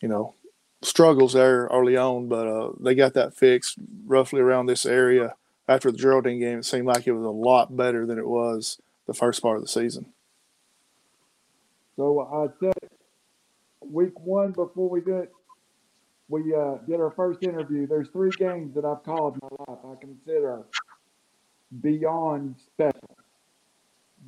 [0.00, 0.34] you know
[0.82, 2.28] struggles there early on.
[2.28, 5.34] But uh, they got that fixed roughly around this area
[5.66, 6.58] after the Geraldine game.
[6.58, 9.62] It seemed like it was a lot better than it was the first part of
[9.62, 10.06] the season.
[11.96, 12.90] So I said
[13.80, 15.28] week one before we did
[16.28, 19.78] we uh, did our first interview, there's three games that I've called in my life
[19.84, 20.64] I consider
[21.80, 23.16] beyond special.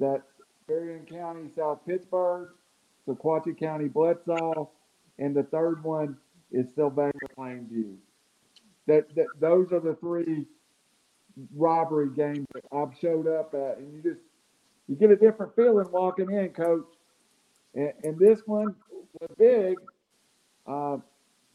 [0.00, 0.22] That
[0.68, 2.48] Marion County, South Pittsburg,
[3.06, 4.70] Sequatchie County, Bledsoe,
[5.18, 6.16] and the third one
[6.50, 7.94] is Sylvania Plainview.
[8.86, 10.46] That, that those are the three
[11.54, 14.20] robbery games that I've showed up at, and you just
[14.88, 16.86] you get a different feeling walking in, coach.
[17.74, 19.76] And, and this one was big.
[20.66, 20.98] Uh,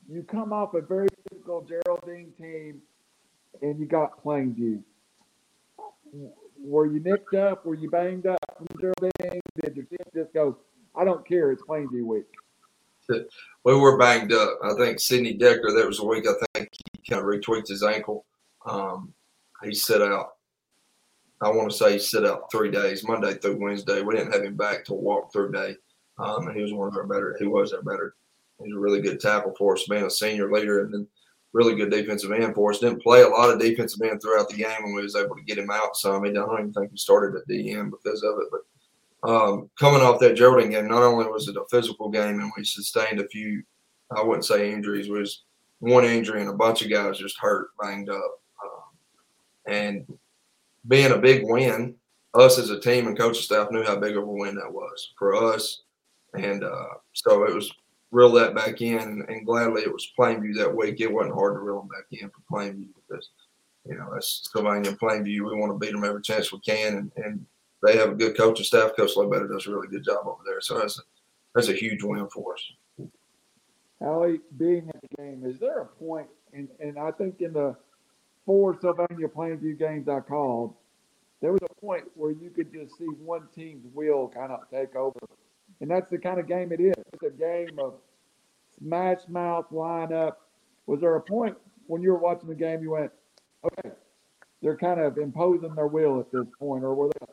[0.09, 2.81] you come off a very physical Geraldine team,
[3.61, 4.81] and you got Plainview.
[6.61, 7.65] Were you nicked up?
[7.65, 9.41] Were you banged up from Geraldine?
[9.61, 10.57] Did your team just go,
[10.95, 12.25] I don't care, it's Plainview week?
[13.63, 14.59] We were banged up.
[14.63, 17.83] I think Sidney Decker, that was a week I think he kind of retweaked his
[17.83, 18.25] ankle.
[18.65, 19.13] Um,
[19.63, 20.33] he set out
[21.41, 24.01] I want to say he sit out three days, Monday through Wednesday.
[24.01, 25.75] We didn't have him back till walk through day,
[26.17, 27.35] um, and he was one of our better.
[27.39, 28.15] He was our better.
[28.63, 31.07] He's a really good tackle for us, being a senior leader, and then
[31.53, 32.79] really good defensive end for us.
[32.79, 35.43] Didn't play a lot of defensive end throughout the game, and we was able to
[35.43, 36.15] get him out some.
[36.15, 38.61] I mean, I don't even think he started at DM because of it, but.
[39.21, 42.63] Um, coming off that Geraldine game, not only was it a physical game and we
[42.63, 43.63] sustained a few,
[44.15, 45.43] I wouldn't say injuries, was
[45.79, 48.41] one injury and a bunch of guys just hurt, banged up.
[48.63, 50.17] Um, and
[50.87, 51.95] being a big win,
[52.33, 55.13] us as a team and coaching staff knew how big of a win that was
[55.17, 55.81] for us.
[56.33, 57.71] And uh, so it was
[58.11, 60.99] reel that back in, and, gladly it was Plainview that week.
[60.99, 63.29] It wasn't hard to reel them back in for Plainview because,
[63.85, 65.45] you know, that's Sylvania Plainview.
[65.45, 67.45] We want to beat them every chance we can, and, and
[67.83, 68.95] they have a good coaching staff.
[68.97, 70.61] Coach Ledbetter does a really good job over there.
[70.61, 71.01] So that's a,
[71.53, 73.09] that's a huge win for us.
[74.01, 77.75] Allie, being at the game, is there a point, and, and I think in the
[78.45, 80.73] four Sylvania Plainview games I called,
[81.41, 84.95] there was a point where you could just see one team's will kind of take
[84.95, 85.19] over.
[85.81, 86.95] And that's the kind of game it is.
[87.13, 87.95] It's a game of
[88.77, 90.33] smash mouth lineup.
[90.87, 91.55] Was there a point
[91.87, 93.11] when you were watching the game you went,
[93.63, 93.91] okay,
[94.61, 97.27] they're kind of imposing their will at this point, or were there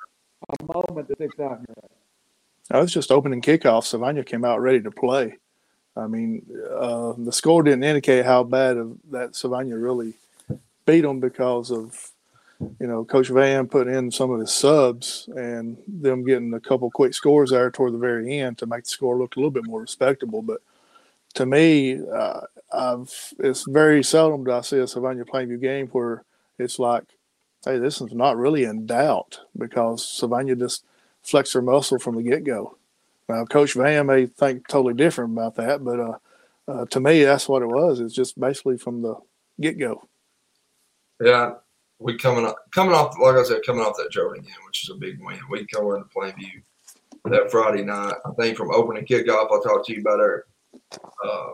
[0.61, 1.91] a moment that sticks out in your head?
[2.71, 3.85] I was just opening kickoff.
[3.85, 5.37] Sylvania came out ready to play.
[5.97, 10.15] I mean, uh, the score didn't indicate how bad of that Sylvania really
[10.85, 12.11] beat them because of,
[12.61, 16.91] you know, Coach Van putting in some of his subs and them getting a couple
[16.91, 19.67] quick scores there toward the very end to make the score look a little bit
[19.67, 20.43] more respectable.
[20.43, 20.63] But
[21.35, 22.41] to me, uh,
[22.73, 26.25] I've it's very seldom do I see a Sylvania Plainview game where
[26.59, 27.05] it's like,
[27.65, 30.85] hey, this is not really in doubt because Sylvania just
[31.23, 32.79] flexed their muscle from the get go.
[33.29, 36.19] Now, Coach Van may think totally different about that, but uh,
[36.69, 38.01] uh, to me, that's what it was.
[38.01, 39.17] It's just basically from the
[39.61, 40.09] get go.
[41.21, 41.55] Yeah,
[41.99, 44.91] we coming up, coming off, like I said, coming off that Jordan game, which is
[44.91, 45.39] a big win.
[45.51, 46.63] We come into Plainview
[47.25, 48.15] that Friday night.
[48.25, 50.47] I think from opening kickoff, I talked to you about our
[51.25, 51.53] uh,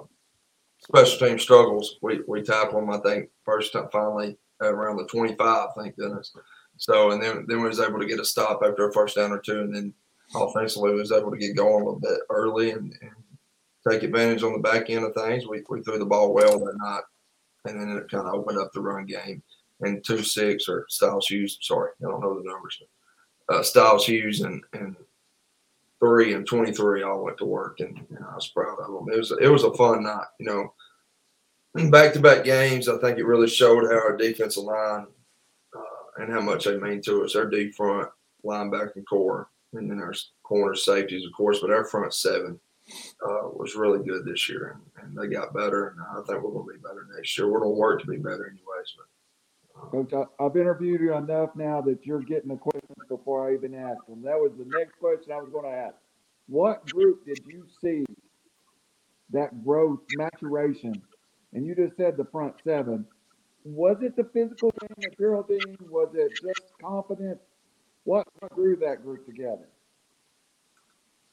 [0.81, 1.99] special team struggles.
[2.03, 2.91] We we tackled them.
[2.91, 5.69] I think first time finally around the 25.
[5.77, 6.35] Thank goodness.
[6.77, 9.33] So and then then we was able to get a stop after a first down
[9.33, 9.95] or two, and then
[10.35, 13.11] offensively was able to get going a little bit early and, and,
[13.89, 15.45] take advantage on the back end of things.
[15.45, 17.03] We, we threw the ball well that night,
[17.65, 19.43] and then it kind of opened up the run game.
[19.83, 22.81] And two six or Styles Hughes, sorry, I don't know the numbers.
[23.49, 24.97] But, uh, Styles Hughes and and
[26.01, 29.13] three and twenty three all went to work, and know, I was proud of them.
[29.13, 30.75] It was it was a fun night, you know.
[31.91, 35.07] Back to back games, I think it really showed how our defensive line
[35.75, 37.35] uh, and how much they mean to us.
[37.35, 38.11] Our deep front,
[38.45, 42.61] linebacker core, and then our corner safeties, of course, but our front seven
[43.25, 45.89] uh, was really good this year, and, and, they got better.
[45.89, 47.49] And I think we're going to be better next year.
[47.49, 48.95] We're going to work to be better, anyways.
[48.97, 49.07] But,
[49.91, 53.75] Coach, I, have interviewed you enough now that you're getting the questions before I even
[53.75, 54.23] ask them.
[54.23, 55.95] That was the next question I was going to ask.
[56.47, 58.05] What group did you see
[59.31, 60.95] that growth, maturation?
[61.53, 63.07] And you just said the front seven.
[63.65, 65.77] Was it the physical game of Geraldine?
[65.89, 67.41] Was it just confidence?
[68.05, 69.69] What, grew that group together?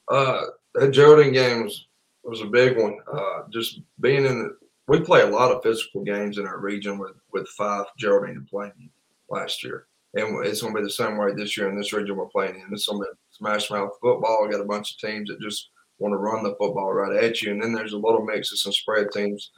[0.08, 0.42] Uh,
[0.76, 1.88] that Geraldine game was,
[2.24, 2.98] was a big one.
[3.12, 4.58] Uh, just being in the,
[4.90, 8.90] we play a lot of physical games in our region with, with Fyffe Geraldine playing
[9.30, 9.86] last year.
[10.16, 12.56] And it's going to be the same way this year in this region we're playing
[12.56, 12.74] in.
[12.74, 14.44] It's going to be smash mouth football.
[14.44, 17.40] We got a bunch of teams that just want to run the football right at
[17.44, 17.52] you.
[17.52, 19.52] And then there's a little mix of some spread teams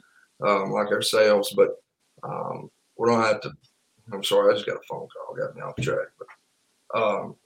[0.46, 1.54] um, like ourselves.
[1.56, 1.82] But
[2.22, 3.52] um, we don't have to.
[4.12, 5.34] I'm sorry, I just got a phone call.
[5.34, 6.08] Got me off track.
[6.18, 7.36] But um,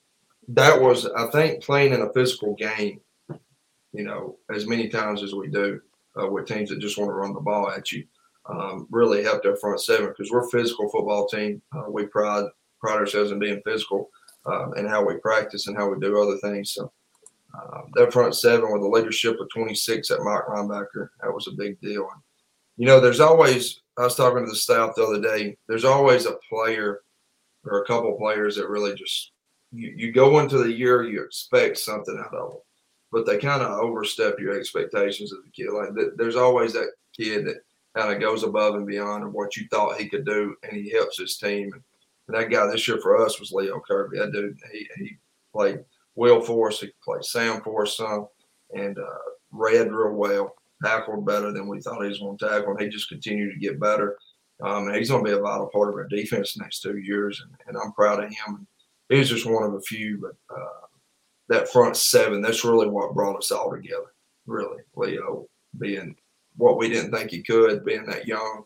[0.48, 3.00] that was, I think, playing in a physical game,
[3.92, 5.80] you know, as many times as we do
[6.20, 8.04] uh, with teams that just want to run the ball at you,
[8.48, 11.60] um, really helped our front seven because we're a physical football team.
[11.72, 12.44] Uh, we pride
[12.80, 14.10] pride ourselves in being physical
[14.46, 16.72] uh, and how we practice and how we do other things.
[16.72, 16.92] So
[17.56, 21.52] uh, that front seven with the leadership of 26 at Mike linebacker, that was a
[21.52, 22.02] big deal.
[22.12, 22.22] And,
[22.76, 26.26] you know, there's always, I was talking to the staff the other day, there's always
[26.26, 27.00] a player
[27.64, 29.32] or a couple players that really just
[29.72, 32.60] you, you go into the year, you expect something out of them,
[33.12, 35.72] but they kind of overstep your expectations of the kid.
[35.72, 37.56] Like th- there's always that kid that
[37.96, 40.90] kind of goes above and beyond of what you thought he could do, and he
[40.90, 41.72] helps his team.
[41.72, 41.82] And,
[42.28, 44.18] and that guy this year for us was Leo Kirby.
[44.18, 45.16] That dude, he, he
[45.52, 48.28] played Will for us, he played Sam for us some,
[48.74, 49.18] and uh,
[49.52, 52.88] read real well, tackled better than we thought he was going to tackle, and he
[52.88, 54.16] just continued to get better.
[54.62, 57.54] Um, he's going to be a vital part of our defense next two years, and,
[57.66, 58.66] and I'm proud of him
[59.08, 60.85] he's just one of a few, but uh,
[61.48, 64.12] that front seven, that's really what brought us all together.
[64.46, 65.46] Really, Leo
[65.78, 66.16] being
[66.56, 68.64] what we didn't think he could, being that young,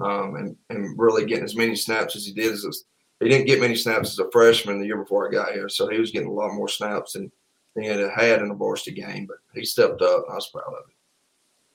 [0.00, 2.84] um, and and really getting as many snaps as he did as
[3.20, 5.88] he didn't get many snaps as a freshman the year before I got here, so
[5.88, 7.30] he was getting a lot more snaps than
[7.78, 9.26] he had had in a varsity game.
[9.26, 10.24] But he stepped up.
[10.30, 10.94] I was proud of him.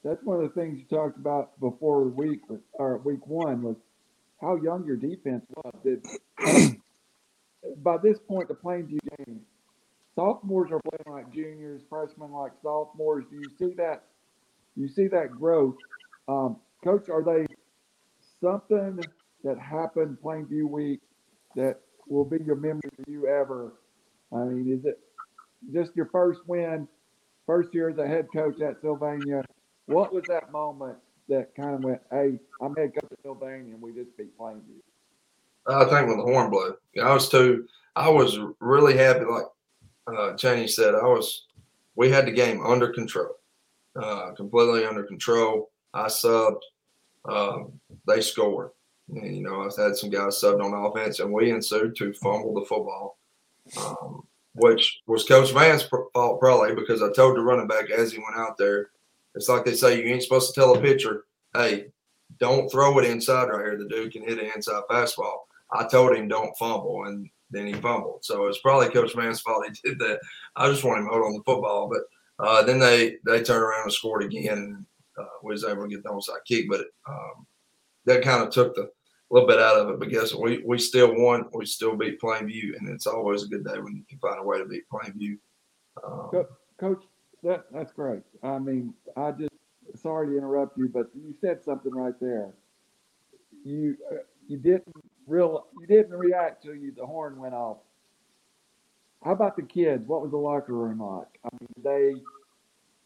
[0.03, 2.41] That's one of the things you talked about before week
[2.73, 3.75] or week one was
[4.41, 5.73] how young your defense was.
[5.83, 6.05] Did,
[7.83, 9.41] by this point, the Plainview game,
[10.15, 13.25] sophomores are playing like juniors, freshmen like sophomores.
[13.29, 14.03] Do you see that?
[14.75, 15.75] You see that growth,
[16.27, 17.09] um, Coach?
[17.09, 17.45] Are they
[18.41, 18.99] something
[19.43, 21.01] that happened Plainview week
[21.55, 23.73] that will be your memory for you ever?
[24.33, 24.99] I mean, is it
[25.73, 26.87] just your first win,
[27.45, 29.43] first year as a head coach at Sylvania?
[29.85, 30.97] What was that moment
[31.29, 34.81] that kind of went, "Hey, I'm head coach at Sylvania, and we just beat Plainview"?
[35.67, 37.67] I think when the horn blew, I was too.
[37.95, 39.25] I was really happy.
[39.25, 39.45] Like
[40.07, 41.45] uh, Cheney said, I was.
[41.95, 43.35] We had the game under control,
[43.95, 45.71] uh, completely under control.
[45.93, 46.61] I subbed.
[47.23, 48.71] Um, they scored.
[49.09, 52.53] And, you know, I've had some guys subbed on offense, and we ensued to fumble
[52.53, 53.17] the football,
[53.77, 58.19] um, which was Coach Van's fault probably because I told the running back as he
[58.19, 58.89] went out there,
[59.35, 61.87] it's like they say you ain't supposed to tell a pitcher, hey,
[62.39, 63.77] don't throw it inside right here.
[63.77, 65.39] The dude can hit an inside fastball.
[65.71, 68.23] I told him don't fumble, and then he fumbled.
[68.23, 70.19] So it's probably Coach Van's fault he did that.
[70.55, 73.83] I just want him hold on the football, but uh, then they they turned around
[73.83, 74.85] and scored again, and
[75.17, 76.65] uh, was able to get the onside kick.
[76.69, 77.45] But um,
[78.05, 78.89] that kind of took the
[79.29, 79.99] little bit out of it.
[79.99, 80.43] But guess what?
[80.43, 81.45] We we still won.
[81.53, 84.43] We still beat Plainview, and it's always a good day when you can find a
[84.43, 85.37] way to beat Plainview.
[86.03, 86.45] Um,
[86.77, 87.03] Coach,
[87.43, 88.23] that that's great.
[88.43, 89.51] I mean, I just
[90.01, 92.51] sorry to interrupt you, but you said something right there.
[93.63, 94.95] You uh, you didn't
[95.27, 97.77] real you didn't react till you the horn went off.
[99.23, 100.07] How about the kids?
[100.07, 101.39] What was the locker room like?
[101.43, 102.23] I mean,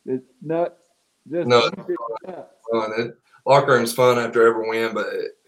[0.06, 0.82] they it's nuts.
[1.30, 1.70] Just Nuts.
[1.78, 2.50] nuts.
[2.72, 2.92] fun.
[2.98, 5.08] It, locker room's fun after every win, but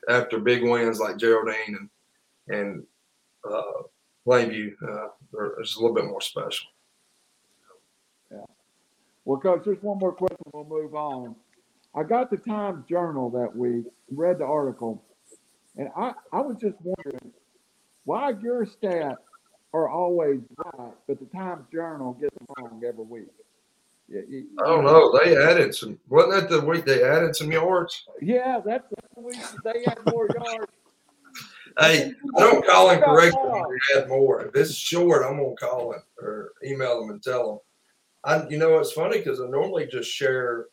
[0.09, 1.89] after big wins like Geraldine
[2.47, 2.83] and and
[3.49, 3.83] uh,
[4.25, 5.07] Plainview, uh,
[5.59, 6.67] it's a little bit more special.
[8.31, 8.45] Yeah.
[9.25, 10.37] Well, Coach, just one more question.
[10.53, 11.35] We'll move on.
[11.95, 15.03] I got the Times Journal that week, read the article,
[15.77, 17.31] and I, I was just wondering
[18.05, 19.17] why your stats
[19.73, 23.27] are always right, but the Times Journal gets them wrong every week.
[24.09, 25.17] Yeah, you- I don't know.
[25.17, 25.97] They added some.
[26.09, 28.05] Wasn't that the week they added some yards?
[28.21, 28.83] Yeah, that's
[29.15, 30.71] the week they had more yards.
[31.79, 33.53] Hey, I don't call him correct if
[33.95, 34.41] they add more.
[34.45, 37.59] If it's short, I'm gonna call him or email him and tell him.
[38.25, 40.67] I, you know, it's funny because I normally just share.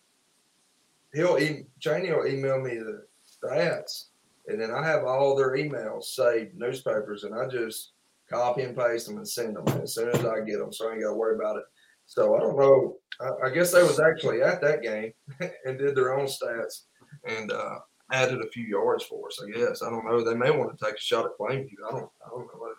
[1.14, 4.07] He'll e- Cheney will email me the stats,
[4.48, 7.92] and then I have all their emails saved newspapers, and I just
[8.30, 10.92] copy and paste them and send them as soon as I get them, so I
[10.92, 11.64] ain't got to worry about it.
[12.06, 12.96] So I don't know.
[13.20, 15.12] I, I guess they was actually at that game
[15.64, 16.84] and did their own stats
[17.26, 17.76] and uh,
[18.12, 19.42] added a few yards for us.
[19.42, 20.24] I guess I don't know.
[20.24, 21.74] They may want to take a shot at Plainview.
[21.88, 22.10] I don't.
[22.24, 22.74] I don't know.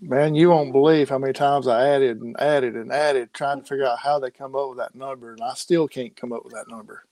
[0.00, 3.66] Man, you won't believe how many times I added and added and added, trying to
[3.66, 6.44] figure out how they come up with that number, and I still can't come up
[6.44, 7.04] with that number.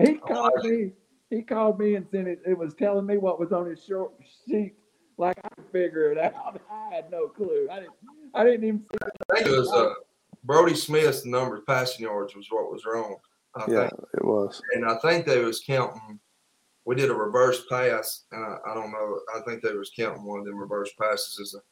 [0.00, 0.90] He called me.
[1.30, 2.40] He called me and sent it.
[2.44, 4.12] It was telling me what was on his short
[4.48, 4.74] sheet,
[5.16, 6.60] like I could figure it out.
[6.70, 7.68] I had no clue.
[7.70, 7.92] I didn't.
[8.34, 8.80] I didn't even.
[8.80, 8.98] See
[9.30, 9.94] I think it was uh,
[10.44, 13.16] Brody Smith's number passing yards was what was wrong.
[13.54, 14.60] I Yeah, think, it was.
[14.74, 16.18] and I think they was counting.
[16.84, 19.20] We did a reverse pass, and I, I don't know.
[19.36, 21.62] I think they was counting one of them reverse passes as a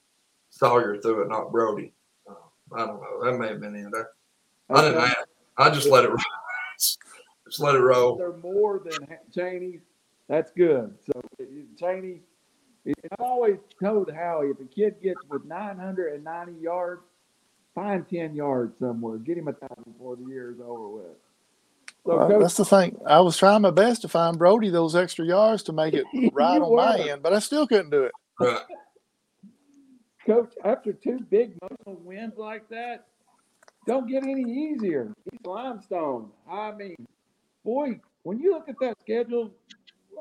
[0.50, 1.92] Sawyer threw it, not Brody.
[2.28, 2.34] Uh,
[2.74, 3.24] I don't know.
[3.24, 4.10] That may have been in there.
[4.70, 5.02] I didn't.
[5.02, 5.16] Add,
[5.56, 6.08] I just let it.
[6.08, 6.18] roll.
[7.48, 8.16] Just let it roll.
[8.16, 9.80] They're more than Ha- Cheney.
[10.28, 10.94] That's good.
[11.06, 11.20] So
[11.78, 12.20] Cheney.
[12.86, 17.02] I've always told Howie if a kid gets with 990 yards,
[17.74, 19.18] find 10 yards somewhere.
[19.18, 21.04] Get him a thousand before the year is over with.
[22.06, 22.98] So, Well, Coach, that's the thing.
[23.04, 26.54] I was trying my best to find Brody those extra yards to make it right
[26.56, 28.12] You on my end, but I still couldn't do it.
[28.40, 28.60] Right.
[30.24, 33.06] Coach, after two big emotional wins like that,
[33.86, 35.12] don't get any easier.
[35.32, 36.30] East Limestone.
[36.50, 36.96] I mean,
[37.68, 39.50] boy, when you look at that schedule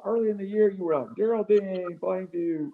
[0.04, 2.70] early in the year, you were like Geraldine, Plainview,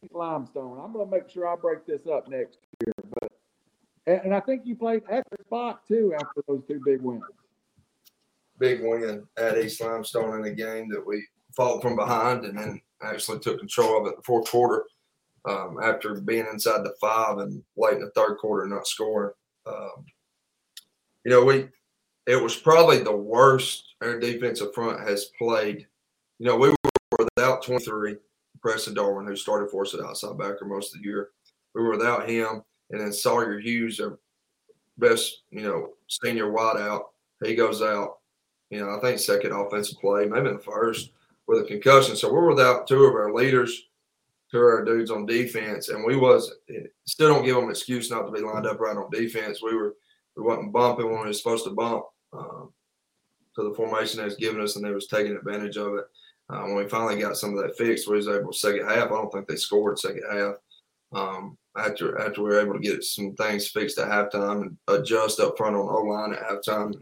[0.00, 0.80] East Limestone.
[0.80, 2.94] I'm going to make sure I break this up next year.
[3.20, 3.32] But
[4.06, 7.24] and, and I think you played extra spot too after those two big wins.
[8.58, 11.26] big win at East Limestone in a game that we
[11.56, 14.84] fought from behind and then actually took control of it in the fourth quarter
[15.48, 19.32] um, after being inside the five and late in the third quarter not scoring.
[19.66, 20.04] Um,
[21.24, 21.68] you know, we
[22.26, 25.86] it was probably the worst our defensive front has played.
[26.38, 28.16] You know, we were without 23,
[28.60, 31.30] Preston Darwin, who started for us at outside backer most of the year.
[31.74, 34.18] We were without him, and then Sawyer Hughes, our
[34.98, 37.04] best, you know, senior wideout,
[37.44, 38.20] he goes out
[38.70, 41.10] you know, I think second offensive play, maybe the first
[41.46, 42.16] with a concussion.
[42.16, 43.88] So we're without two of our leaders.
[44.50, 46.58] two of our dudes on defense, and we wasn't.
[47.04, 49.62] Still don't give them excuse not to be lined up right on defense.
[49.62, 49.96] We were
[50.36, 52.04] we wasn't bumping when we were supposed to bump.
[52.32, 52.72] Um,
[53.56, 56.04] to the formation they was giving us, and they was taking advantage of it.
[56.48, 59.06] Uh, when we finally got some of that fixed, we was able to second half.
[59.06, 60.54] I don't think they scored second half.
[61.12, 65.40] Um, after after we were able to get some things fixed at halftime and adjust
[65.40, 66.94] up front on O line at halftime.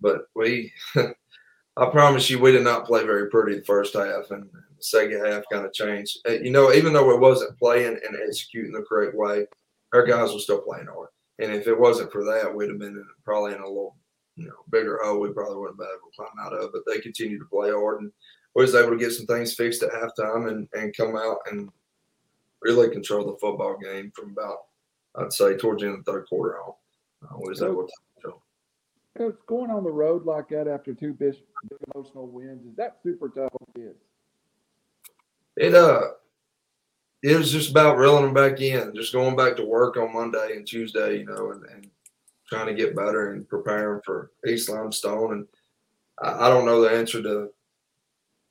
[0.00, 4.44] But we, I promise you, we did not play very pretty the first half, and
[4.44, 6.18] the second half kind of changed.
[6.28, 9.46] You know, even though it wasn't playing and executing the correct way,
[9.92, 11.08] our guys were still playing hard.
[11.38, 13.96] And if it wasn't for that, we'd have been in, probably in a little,
[14.36, 15.20] you know, bigger hole.
[15.20, 16.72] We probably wouldn't have been able to climb out of.
[16.72, 18.12] But they continued to play hard, and
[18.54, 21.70] we was able to get some things fixed at halftime and and come out and
[22.62, 24.58] really control the football game from about,
[25.16, 26.72] I'd say, towards the end of the third quarter on.
[27.22, 28.42] Uh, we was So- able to control.
[29.18, 31.34] Coach, going on the road like that after two big,
[31.68, 33.98] big emotional wins, is that super tough on kids?
[35.56, 36.12] It uh,
[37.24, 40.56] it was just about reeling them back in, just going back to work on Monday
[40.56, 41.90] and Tuesday, you know, and, and
[42.46, 45.32] trying to get better and preparing for East Limestone.
[45.32, 45.46] And
[46.22, 47.48] I, I don't know the answer to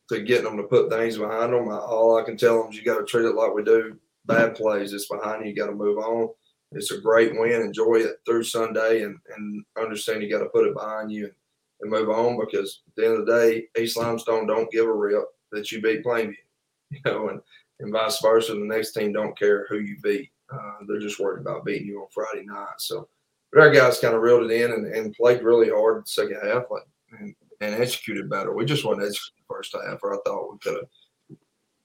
[0.09, 1.69] to getting them to put things behind them.
[1.69, 3.95] I, all I can tell them is you got to treat it like we do
[4.25, 4.91] bad plays.
[4.91, 5.51] It's behind you.
[5.51, 6.29] You got to move on.
[6.71, 7.61] It's a great win.
[7.61, 11.33] Enjoy it through Sunday and, and understand you got to put it behind you and,
[11.81, 14.93] and move on because at the end of the day, East Limestone don't give a
[14.93, 16.33] rip that you beat Plainview,
[16.89, 17.39] you know, and,
[17.83, 18.53] and vice versa.
[18.53, 20.31] The next team don't care who you beat.
[20.51, 22.79] Uh, they're just worried about beating you on Friday night.
[22.79, 23.07] So
[23.51, 26.39] but our guys kind of reeled it in and, and played really hard the second
[26.43, 26.83] half like,
[27.19, 28.53] and, and executed better.
[28.53, 30.87] We just wasn't executing the first half, or I thought we could have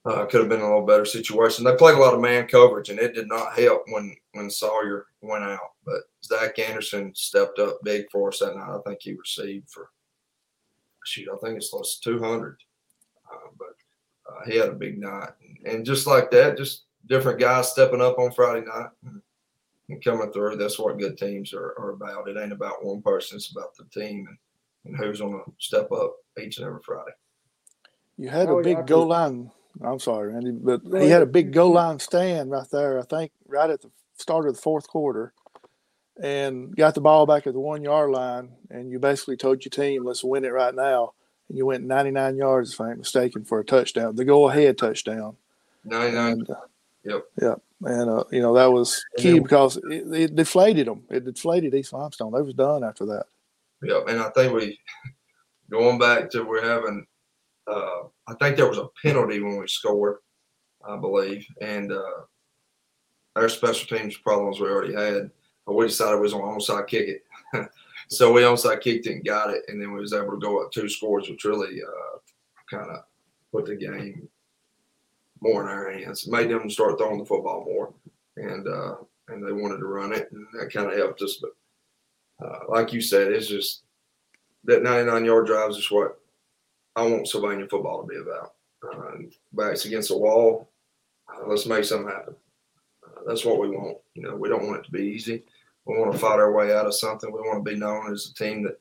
[0.05, 1.63] uh, could have been a little better situation.
[1.63, 5.07] They played a lot of man coverage, and it did not help when when Sawyer
[5.21, 5.73] went out.
[5.85, 8.69] But Zach Anderson stepped up big for us that night.
[8.69, 9.89] I think he received for
[11.05, 12.57] shoot, I think it's close to two hundred.
[13.31, 13.75] Uh, but
[14.31, 15.29] uh, he had a big night,
[15.63, 19.21] and, and just like that, just different guys stepping up on Friday night and,
[19.89, 20.55] and coming through.
[20.55, 22.27] That's what good teams are, are about.
[22.27, 24.37] It ain't about one person; it's about the team and,
[24.85, 27.11] and who's going to step up each and every Friday.
[28.17, 29.51] You had Oh, a big goal line.
[29.81, 32.99] I'm sorry, Randy, but Go he had a big goal line stand right there.
[32.99, 35.33] I think right at the start of the fourth quarter,
[36.21, 38.49] and got the ball back at the one yard line.
[38.69, 41.13] And you basically told your team, "Let's win it right now."
[41.47, 44.77] And you went 99 yards, if I ain't mistaken, for a touchdown, the go ahead
[44.77, 45.37] touchdown.
[45.83, 46.31] Ninety nine.
[46.33, 46.55] And, uh,
[47.05, 47.23] Yep.
[47.41, 47.61] Yep.
[47.85, 51.03] And uh, you know that was key then- because it, it deflated them.
[51.09, 52.33] It deflated East Limestone.
[52.33, 53.25] They was done after that.
[53.83, 54.79] Yep, and I think we
[55.71, 57.05] going back to we're having.
[57.65, 60.17] Uh, I think there was a penalty when we scored,
[60.85, 62.23] I believe, and uh,
[63.35, 65.31] our special teams problems we already had.
[65.65, 67.07] But we decided we was on onside kick
[67.53, 67.69] it,
[68.09, 70.61] so we onside kicked it and got it, and then we was able to go
[70.61, 72.17] up two scores, which really uh,
[72.69, 73.03] kind of
[73.53, 74.27] put the game
[75.41, 76.25] more in our hands.
[76.25, 77.93] It Made them start throwing the football more,
[78.37, 78.95] and uh,
[79.29, 81.41] and they wanted to run it, and that kind of helped us.
[81.41, 83.83] But uh, like you said, it's just
[84.65, 86.19] that 99 yard drives is what
[86.95, 88.53] I want Sylvania football to be about.
[88.81, 90.69] Uh, backs against the wall,
[91.27, 92.35] uh, let's make something happen.
[93.05, 93.97] Uh, that's what we want.
[94.15, 95.43] You know, we don't want it to be easy.
[95.85, 97.31] We want to fight our way out of something.
[97.31, 98.79] We want to be known as a team that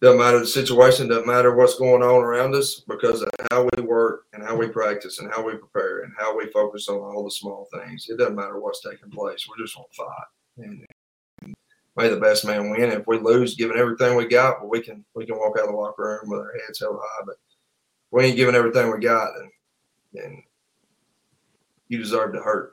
[0.00, 3.82] doesn't matter the situation, doesn't matter what's going on around us, because of how we
[3.82, 7.22] work and how we practice and how we prepare and how we focus on all
[7.22, 8.06] the small things.
[8.08, 9.46] It doesn't matter what's taking place.
[9.46, 10.28] We're just going to fight.
[10.58, 11.54] And
[11.96, 12.92] may the best man win.
[12.92, 15.72] If we lose, giving everything we got, well, we can we can walk out of
[15.72, 17.24] the locker room with our heads held high.
[17.26, 17.36] But
[18.10, 19.50] we ain't giving everything we got, then
[20.12, 20.42] then
[21.88, 22.72] you deserve to hurt.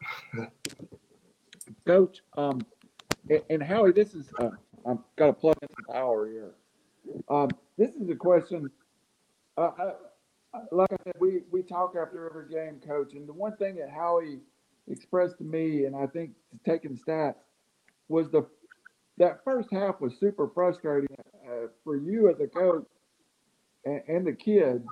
[1.86, 2.62] Coach, um,
[3.30, 4.52] and, and Howie, this is, uh,
[4.86, 6.54] I've got to plug in some power here.
[7.30, 8.70] Um, this is a question,
[9.58, 9.91] uh, I, I-
[10.72, 13.89] like I said, we, we talk after every game, coach, and the one thing that
[13.91, 14.39] Howie
[14.88, 16.32] expressed to me, and I think
[16.66, 17.36] taking stats,
[18.08, 18.47] was the,
[19.18, 21.16] that first half was super frustrating,
[21.47, 22.86] uh, for you as a coach
[23.86, 24.86] and, and the kids.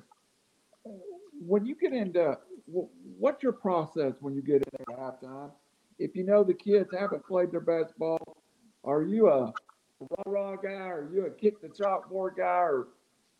[1.40, 2.36] When you get into,
[2.66, 5.50] wh- what's your process when you get in at halftime?
[5.98, 8.36] if you know the kids haven't played their best ball,
[8.84, 9.52] are you a
[10.00, 10.88] rah rah guy?
[10.88, 12.44] Are you a kick the chalkboard guy?
[12.44, 12.88] Or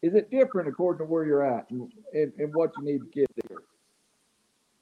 [0.02, 3.20] is it different according to where you're at and, and, and what you need to
[3.20, 3.58] get there?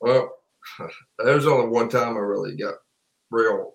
[0.01, 0.37] Well,
[1.19, 2.75] there was only one time I really got
[3.31, 3.73] real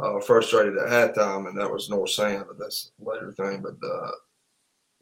[0.00, 3.62] uh, frustrated at halftime, and that was North Sand, but that's later thing.
[3.62, 4.10] But uh,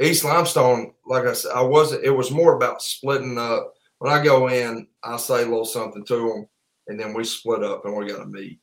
[0.01, 2.05] East Limestone, like I said, I wasn't.
[2.05, 3.75] It was more about splitting up.
[3.99, 6.49] When I go in, I say a little something to them,
[6.89, 8.61] and then we split up and we got to meet.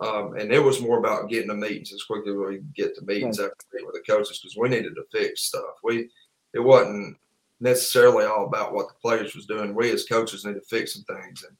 [0.00, 2.94] Um, and it was more about getting the meetings as quickly as we could get
[2.94, 5.76] to meetings after meeting with the coaches because we needed to fix stuff.
[5.84, 6.08] We
[6.54, 7.18] it wasn't
[7.60, 9.74] necessarily all about what the players was doing.
[9.74, 11.44] We as coaches need to fix some things.
[11.44, 11.56] And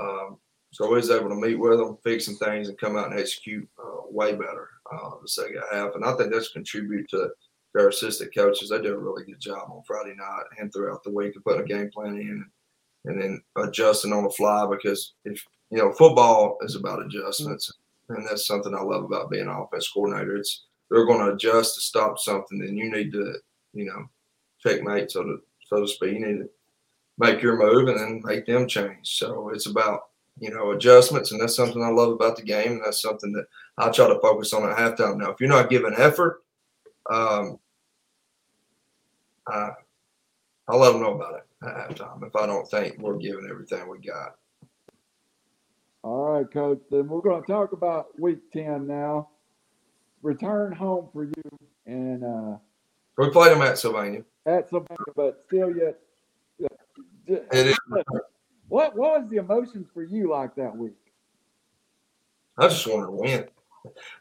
[0.00, 0.38] Um,
[0.72, 3.20] so we was able to meet with them, fix some things, and come out and
[3.20, 5.94] execute uh, way better uh, the second half.
[5.94, 7.30] And I think that's contributed to
[7.74, 8.70] their assistant coaches.
[8.70, 11.62] They did a really good job on Friday night and throughout the week of putting
[11.62, 12.44] a game plan in
[13.04, 15.44] and then adjusting on the fly because if
[15.74, 17.72] you know football is about adjustments
[18.08, 20.36] and that's something I love about being an offense coordinator.
[20.36, 23.34] It's they're going to adjust to stop something, then you need to
[23.72, 24.08] you know
[24.62, 26.12] checkmate so to so to speak.
[26.12, 26.50] You need to
[27.18, 29.16] make your move and then make them change.
[29.18, 30.02] So it's about
[30.38, 33.46] you know adjustments, and that's something I love about the game, and that's something that
[33.78, 35.16] I try to focus on at halftime.
[35.16, 36.44] Now, if you're not giving effort,
[37.10, 37.58] um,
[39.48, 39.70] I
[40.68, 43.88] I'll let them know about it at halftime if I don't think we're giving everything
[43.88, 44.36] we got.
[46.04, 46.82] All right, coach.
[46.90, 49.30] Then we're going to talk about week 10 now.
[50.20, 52.58] Return home for you and uh,
[53.16, 54.22] We played them at Sylvania.
[54.44, 55.98] at Sylvania, but still yet.
[57.26, 57.78] It is.
[58.68, 60.92] What, what was the emotions for you like that week?
[62.58, 63.48] I just wanted to win.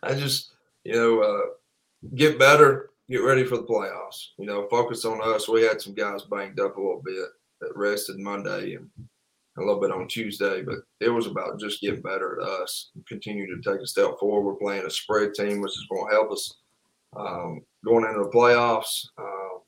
[0.04, 0.52] I just,
[0.86, 4.30] you know, uh, get better, get ready for the playoffs.
[4.38, 5.50] You know, focus on us.
[5.50, 7.28] We had some guys banged up a little bit
[7.60, 8.90] that rested Monday and
[9.58, 13.46] a little bit on Tuesday, but it was about just getting better at us continue
[13.48, 14.42] to take a step forward.
[14.42, 16.56] We're playing a spread team, which is going to help us
[17.16, 19.08] um, going into the playoffs.
[19.18, 19.60] Uh,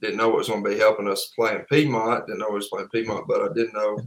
[0.00, 2.26] didn't know it was going to be helping us playing Piedmont.
[2.26, 3.98] Didn't know it was playing Piedmont, but I didn't know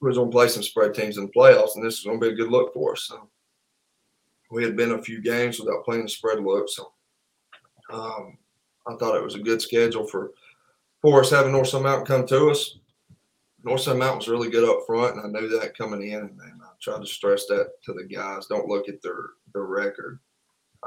[0.00, 2.20] we was going to play some spread teams in the playoffs, and this is going
[2.20, 3.04] to be a good look for us.
[3.08, 3.28] So
[4.50, 6.92] we had been a few games without playing the spread look, so
[7.92, 8.38] um,
[8.86, 10.30] I thought it was a good schedule for
[11.02, 12.78] for us having North Mountain come to us.
[13.64, 16.40] North Sand Mountain was really good up front, and I knew that coming in, and
[16.42, 18.46] I tried to stress that to the guys.
[18.46, 20.20] Don't look at their their record.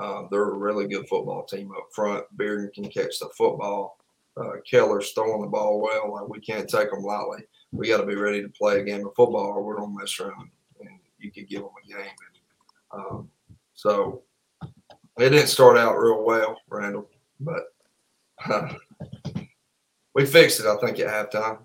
[0.02, 2.26] Um, they're a really good football team up front.
[2.38, 3.98] Bearden can catch the football.
[4.38, 6.14] Uh, Keller's throwing the ball well.
[6.14, 7.44] Like we can't take them lightly.
[7.74, 10.20] We got to be ready to play a game of football, or we're gonna mess
[10.20, 10.50] around
[10.80, 12.00] and you could give them a game.
[12.00, 13.32] And, um,
[13.74, 14.24] so
[15.18, 17.10] it didn't start out real well, Randall,
[17.40, 17.74] but
[18.46, 18.74] uh,
[20.16, 20.66] we fixed it.
[20.66, 21.58] I think at halftime, uh,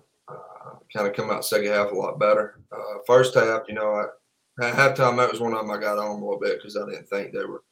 [0.97, 2.59] kind of come out second half a lot better.
[2.71, 5.99] Uh, first half, you know, I, at halftime that was one of them I got
[5.99, 7.63] on a little bit because I didn't think they were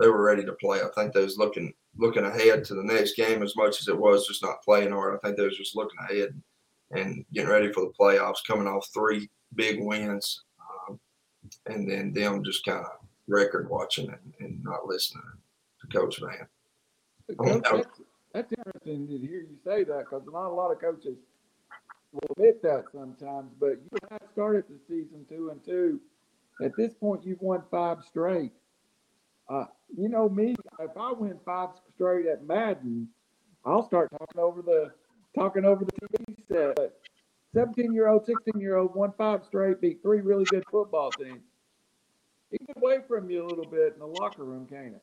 [0.00, 0.80] they were ready to play.
[0.80, 3.96] I think they was looking looking ahead to the next game as much as it
[3.96, 5.14] was just not playing hard.
[5.14, 6.40] I think they was just looking ahead
[6.90, 10.42] and getting ready for the playoffs, coming off three big wins,
[10.88, 10.98] um,
[11.66, 12.90] and then them just kind of
[13.28, 15.22] record watching and, and not listening
[15.80, 16.48] to Coach Van.
[17.38, 18.00] Coach, that's,
[18.32, 21.16] that's interesting to hear you say that because not a lot of coaches
[22.14, 23.52] will admit that sometimes.
[23.58, 26.00] But you have started the season two and two.
[26.62, 28.52] At this point, you've won five straight.
[29.48, 33.08] Uh, you know me, if I win five straight at Madden,
[33.64, 34.92] I'll start talking over the
[35.36, 36.92] talking over the TV set.
[37.54, 41.42] 17 year old, 16 year old won five straight, beat three really good football teams.
[42.50, 45.02] It get away from you a little bit in the locker room, can't it?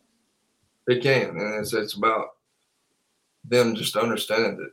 [0.87, 2.29] It can, and it's it's about
[3.43, 4.71] them just understanding that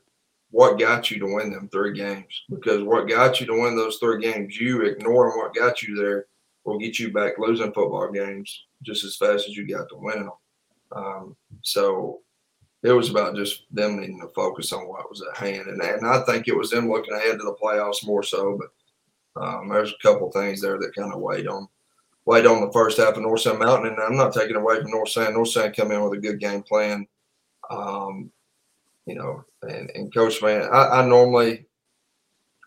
[0.50, 2.44] what got you to win them three games.
[2.48, 6.26] Because what got you to win those three games, you ignoring what got you there
[6.64, 10.24] will get you back losing football games just as fast as you got to winning
[10.24, 10.32] them.
[10.92, 12.20] Um, so
[12.82, 16.06] it was about just them needing to focus on what was at hand, and, and
[16.06, 18.58] I think it was them looking ahead to the playoffs more so.
[19.34, 21.68] But um, there's a couple things there that kind of weighed on
[22.24, 24.90] weighed on the first half of North Sand Mountain, and I'm not taking away from
[24.90, 25.34] North Sand.
[25.34, 27.06] North Sand come in with a good game plan.
[27.70, 28.30] Um,
[29.06, 31.66] you know, and, and Coach Man, I, I normally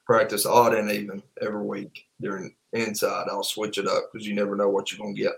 [0.06, 3.28] practice odd and even every week during inside.
[3.30, 5.34] I'll switch it up because you never know what you're gonna get.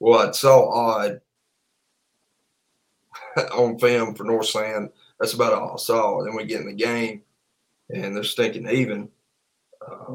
[0.00, 1.20] Well, I saw odd
[3.52, 4.90] on film for North Sand.
[5.18, 6.22] That's about all I saw.
[6.22, 7.22] Then we get in the game,
[7.90, 9.08] and they're stinking even,
[9.86, 10.12] uh,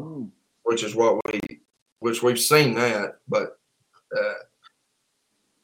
[0.63, 1.39] which is what we,
[1.99, 3.59] which we've seen that, but
[4.17, 4.33] uh,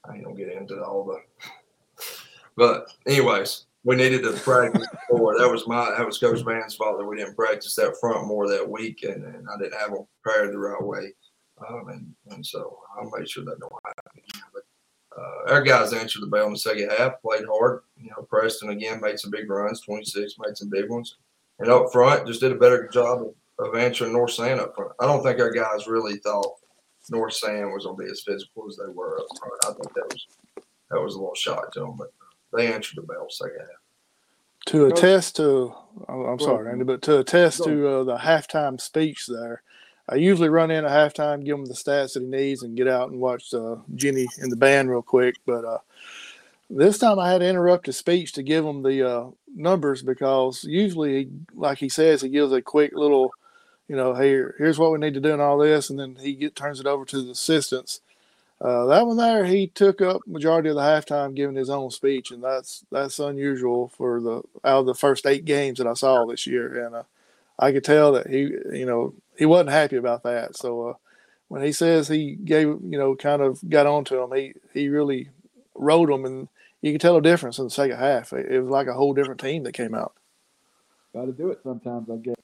[0.10, 1.22] I ain't gonna get into all the.
[2.58, 5.38] But anyways, we needed to practice more.
[5.38, 8.50] That was my that was Coach Van's fault that we didn't practice that front more
[8.50, 11.14] that week, and, and I didn't have them prepared the right way,
[11.70, 14.24] um, and and so I'll make sure that don't happen.
[14.52, 14.64] But
[15.18, 17.84] uh, our guys answered the bell in the second half, played hard.
[17.96, 21.16] You know, Preston again made some big runs, twenty six, made some big ones,
[21.60, 23.22] and up front just did a better job
[23.60, 24.94] of, of answering North Sand up front.
[25.00, 26.56] I don't think our guys really thought
[27.12, 29.54] North Sand was going to be as physical as they were up front.
[29.64, 30.28] I think that was
[30.90, 32.12] that was a little shock to them, but
[32.56, 33.70] they answered the bell second half.
[34.68, 35.76] To attest to,
[36.10, 36.66] I'm I'm sorry, ahead.
[36.66, 39.62] Randy, but to attest to uh, the halftime speech there,
[40.10, 42.88] I usually run in at halftime, give him the stats that he needs, and get
[42.88, 45.36] out and watch uh, Jenny and the band real quick.
[45.46, 45.78] But uh,
[46.70, 49.26] this time I had to interrupt his speech to give him the uh,
[49.56, 53.32] numbers because usually, like he says, he gives a quick little
[53.88, 56.34] you know, here here's what we need to do and all this, and then he
[56.34, 58.02] get turns it over to the assistants.
[58.62, 62.32] Uh, that one there, he took up majority of the halftime giving his own speech,
[62.32, 66.26] and that's that's unusual for the out of the first eight games that I saw
[66.26, 67.04] this year, and uh,
[67.60, 70.56] I could tell that he, you know, he wasn't happy about that.
[70.56, 70.94] So uh,
[71.50, 75.30] when he says he gave, you know, kind of got onto him, he he really
[75.76, 76.48] rode him, and
[76.82, 78.32] you could tell a difference in the second half.
[78.32, 80.14] It, it was like a whole different team that came out.
[81.14, 82.36] Got to do it sometimes, I guess.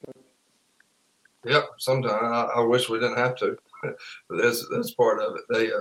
[1.44, 1.64] Yep.
[1.78, 3.96] Sometimes I, I wish we didn't have to, but
[4.42, 5.42] that's that's part of it.
[5.50, 5.80] They, uh,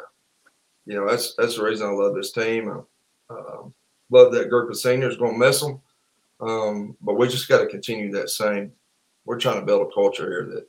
[0.86, 2.70] you know, that's that's the reason I love this team.
[2.70, 3.64] I, uh,
[4.10, 5.18] love that group of seniors.
[5.18, 5.82] Going to miss them,
[6.42, 8.72] um, but we just got to continue that same.
[9.26, 10.68] We're trying to build a culture here that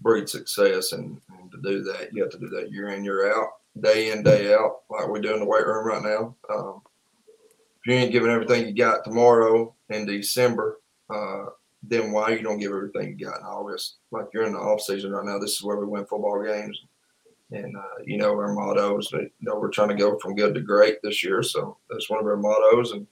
[0.00, 3.32] breeds success, and, and to do that, you have to do that year in, year
[3.32, 3.48] out,
[3.80, 6.34] day in, day out, like we do in the weight room right now.
[6.52, 6.82] Um,
[7.84, 10.80] if you ain't giving everything you got tomorrow in December,
[11.10, 11.46] uh,
[11.82, 13.96] then why you don't give everything you got in August?
[14.10, 15.38] Like you're in the off season right now.
[15.38, 16.80] This is where we win football games,
[17.52, 19.10] and uh, you know our mottos.
[19.12, 22.20] You know we're trying to go from good to great this year, so that's one
[22.20, 22.92] of our mottos.
[22.92, 23.06] And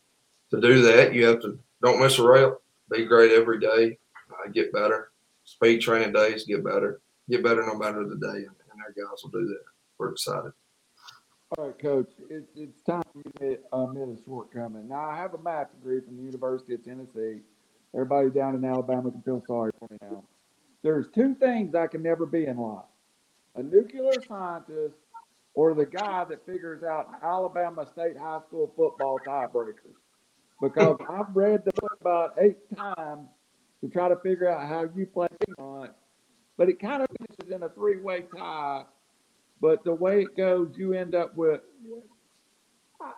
[0.51, 2.61] to do that, you have to don't miss a rail.
[2.91, 3.99] Be great every day.
[4.31, 5.11] Uh, get better.
[5.45, 6.45] Speed training days.
[6.45, 7.01] Get better.
[7.29, 9.63] Get better no matter the day, and, and our guys will do that.
[9.99, 10.53] We're excited.
[11.59, 12.11] All right, Coach.
[12.29, 13.03] It, it's time
[13.41, 14.89] to uh, admit a shortcoming.
[14.89, 17.41] Now, I have a math degree from the University of Tennessee.
[17.95, 20.23] Everybody down in Alabama can feel sorry for me now.
[20.83, 22.85] There's two things I can never be in life
[23.57, 24.95] a nuclear scientist
[25.55, 29.97] or the guy that figures out Alabama State High School football tiebreakers.
[30.61, 33.29] Because I've read the book about eight times
[33.81, 35.93] to try to figure out how you play Piedmont,
[36.57, 38.85] but it kind of finishes in a three way tie.
[39.61, 41.61] But the way it goes, you end up with.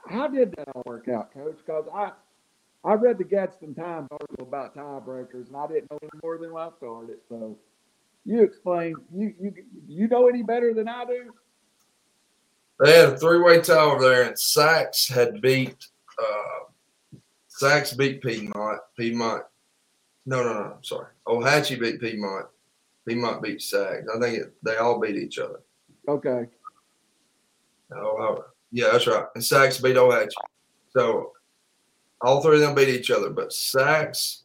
[0.09, 1.57] How did that all work out, Coach?
[1.65, 2.13] Because I,
[2.85, 6.53] I read the Gadsden Times article about tiebreakers, and I didn't know any more than
[6.53, 7.19] when I started.
[7.29, 7.59] So,
[8.25, 8.95] you explain.
[9.13, 9.55] You you
[9.87, 11.33] you know any better than I do?
[12.81, 15.77] They had a three-way tie over there, and Saks had beat
[16.19, 17.19] uh,
[17.63, 18.81] Saks beat Piedmont.
[18.99, 19.45] Piedmont,
[20.27, 20.75] no, no, no.
[20.77, 21.09] I'm sorry.
[21.27, 22.47] Ohatchee beat Piedmont.
[23.07, 24.05] Piedmont beat Saks.
[24.15, 25.61] I think it, they all beat each other.
[26.09, 26.49] Okay.
[27.95, 29.27] Oh, yeah, that's right.
[29.35, 30.31] And Saks beat Ohatchee.
[30.91, 31.33] So
[32.21, 34.43] all three of them beat each other, but Saks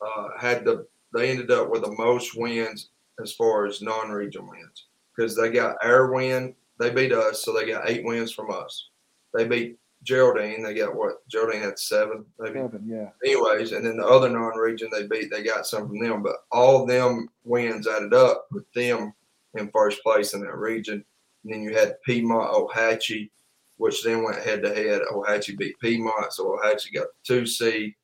[0.00, 2.90] uh, had the they ended up with the most wins
[3.22, 6.54] as far as non-region wins because they got our win.
[6.78, 8.90] They beat us, so they got eight wins from us.
[9.34, 10.62] They beat Geraldine.
[10.62, 11.26] They got what?
[11.28, 12.60] Geraldine had seven, maybe.
[12.60, 13.10] Seven, yeah.
[13.24, 16.22] Anyways, and then the other non-region they beat, they got some from them.
[16.22, 19.12] But all of them wins added up with them
[19.54, 21.04] in first place in that region.
[21.44, 23.30] And then you had Piedmont, Ohatchee,
[23.76, 25.02] which then went head to head.
[25.12, 27.94] Ohatchee beat Piedmont, so Ohatchee got the two seed.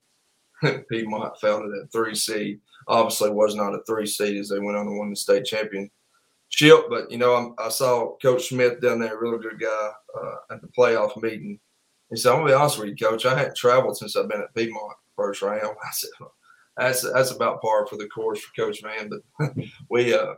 [0.90, 2.60] Piedmont fell to that three seed.
[2.88, 5.90] Obviously, was not a three seed as they went on to win the state championship.
[6.88, 10.54] But you know, I'm, i saw Coach Smith down there, a really good guy, uh,
[10.54, 11.58] at the playoff meeting.
[12.10, 13.26] He said, "I'm gonna be honest with you, Coach.
[13.26, 16.10] I hadn't traveled since I've been at Piedmont first round." I said,
[16.76, 19.54] "That's that's about par for the course for Coach Man." But
[19.90, 20.34] we, uh,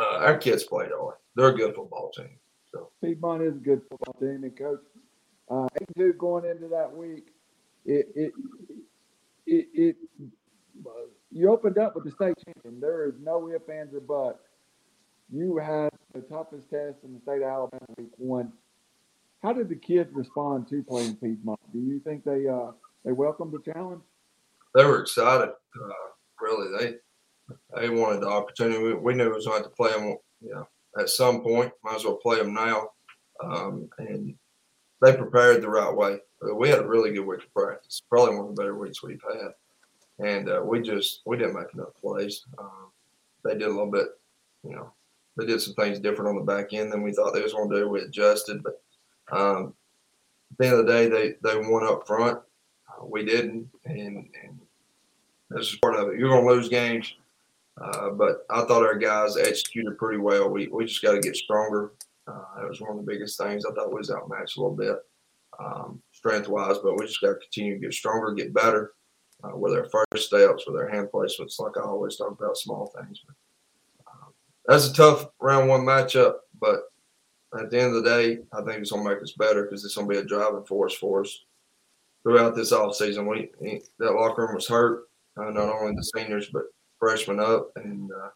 [0.00, 1.16] uh, our kids played hard.
[1.36, 2.38] They're a good football team.
[2.72, 4.80] So Piedmont is a good football team, and Coach,
[5.50, 5.68] uh,
[6.18, 7.28] going into that week,
[7.84, 8.32] it it
[9.46, 9.96] it, it
[11.30, 12.80] you opened up with the state champion.
[12.80, 14.44] There is no ifs, ands, or buts.
[15.30, 18.52] You had the toughest test in the state of Alabama week one.
[19.42, 21.60] How did the kids respond to playing Piedmont?
[21.72, 22.72] Do you think they uh,
[23.04, 24.02] they welcomed the challenge?
[24.74, 25.50] They were excited.
[25.50, 25.88] Uh,
[26.40, 26.94] really, they
[27.76, 28.82] they wanted the opportunity.
[28.82, 30.16] We, we knew it was going to play them.
[30.40, 30.68] You know,
[30.98, 31.72] at some point.
[31.84, 32.88] Might as well play them now.
[33.42, 34.34] Um, and
[35.00, 36.18] they prepared the right way.
[36.54, 38.02] We had a really good week of practice.
[38.08, 39.50] Probably one of the better weeks we've had.
[40.24, 42.44] And uh, we just we didn't make enough plays.
[42.58, 42.90] Um,
[43.44, 44.08] they did a little bit,
[44.64, 44.92] you know,
[45.36, 47.70] they did some things different on the back end than we thought they was going
[47.70, 47.88] to do.
[47.88, 48.82] We adjusted, but
[49.30, 49.74] um,
[50.50, 52.38] at the end of the day, they they won up front.
[52.88, 54.58] Uh, we didn't, and and
[55.50, 56.18] this is part of it.
[56.18, 57.14] You're going to lose games.
[57.80, 60.50] Uh, but I thought our guys executed pretty well.
[60.50, 61.92] We, we just got to get stronger.
[62.26, 63.64] Uh, that was one of the biggest things.
[63.64, 64.96] I thought we was outmatched a little bit
[65.60, 68.94] um, strength wise, but we just got to continue to get stronger, get better
[69.44, 71.58] uh, with our first steps, with our hand placements.
[71.58, 73.22] Like I always talk about small things.
[73.26, 73.34] But,
[74.10, 74.32] um,
[74.66, 76.80] that's a tough round one matchup, but
[77.58, 79.84] at the end of the day, I think it's going to make us better because
[79.84, 81.44] it's going to be a driving force for us
[82.22, 83.26] throughout this off season.
[83.26, 83.50] We
[83.98, 86.64] that locker room was hurt, uh, not only the seniors but
[86.98, 88.28] freshmen up, and uh,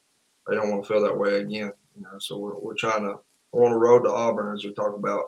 [0.48, 1.72] they don't want to feel that way again.
[1.96, 3.16] You know, so we're, we're trying to
[3.52, 5.24] we're on the road to Auburn as we talk about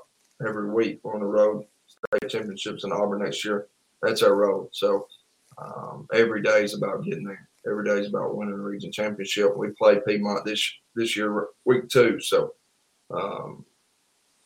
[0.47, 1.01] every week.
[1.03, 3.67] We're on the road state championships in Auburn next year.
[4.03, 4.69] That's our road.
[4.73, 5.09] So
[5.59, 7.49] um, every day is about getting there.
[7.67, 9.57] every day is about winning the region championship.
[9.57, 12.55] We play Piedmont this this year, week two, so
[13.11, 13.65] um,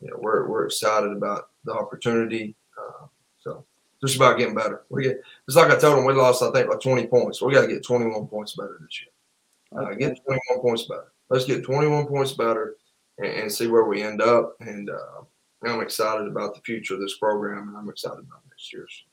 [0.00, 2.56] you know we're we're excited about the opportunity.
[2.78, 3.06] Uh,
[3.38, 3.64] so
[4.00, 4.84] just about getting better.
[4.90, 7.42] We get it's like I told them we lost I think like 20 points.
[7.42, 9.82] We got to get 21 points better this year.
[9.82, 11.12] Uh, get 21 points better.
[11.30, 12.76] Let's get 21 points better
[13.18, 14.56] and, and see where we end up.
[14.60, 15.22] And uh,
[15.64, 19.04] I'm excited about the future of this program, and I'm excited about next year's.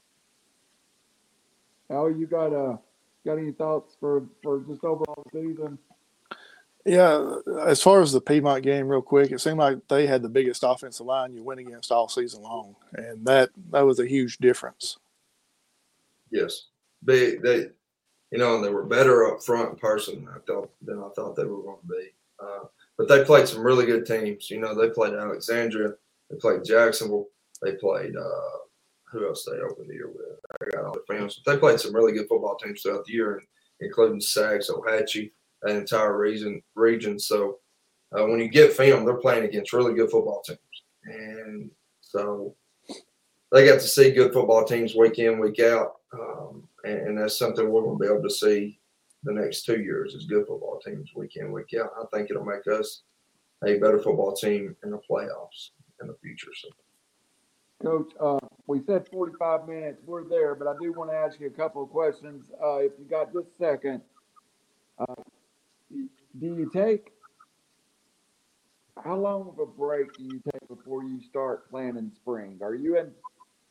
[1.90, 2.78] Al, you got uh
[3.26, 5.78] got any thoughts for for just overall season?
[6.86, 10.30] Yeah, as far as the Piedmont game, real quick, it seemed like they had the
[10.30, 14.38] biggest offensive line you went against all season long, and that that was a huge
[14.38, 14.98] difference.
[16.30, 16.68] Yes,
[17.02, 17.70] they they,
[18.32, 21.46] you know, they were better up front in person I thought than I thought they
[21.46, 22.14] were going to be.
[22.40, 22.66] Uh,
[22.98, 24.52] but they played some really good teams.
[24.52, 25.94] You know, they played Alexandria,
[26.30, 27.28] they played Jacksonville,
[27.64, 28.58] they played uh,
[29.06, 30.38] who else they opened the year with?
[30.62, 31.42] I got all the.
[31.46, 33.42] They played some really good football teams throughout the year,
[33.82, 35.32] including Saks, Ohatchee,
[35.62, 36.62] that entire region.
[36.76, 37.20] Region.
[37.20, 37.60] So
[38.18, 40.60] uh, when you get film, they're playing against really good football teams,
[41.06, 41.70] and
[42.02, 42.56] so
[43.52, 47.38] they got to see good football teams week in, week out, um, and, and, that's
[47.38, 48.80] something we're going to be able to see
[49.24, 51.92] the next two years is good football teams week in, week out.
[52.00, 53.02] I think it'll make us
[53.66, 56.52] a better football team in the playoffs in the future.
[56.62, 56.70] So.
[57.84, 60.02] Coach, uh, we said 45 minutes.
[60.06, 62.44] We're there, but I do want to ask you a couple of questions.
[62.64, 64.02] Uh, if you got just a second,
[64.98, 65.16] uh,
[65.92, 66.08] do
[66.40, 67.12] you take
[69.04, 72.60] how long of a break do you take before you start planning spring?
[72.62, 73.12] Are you in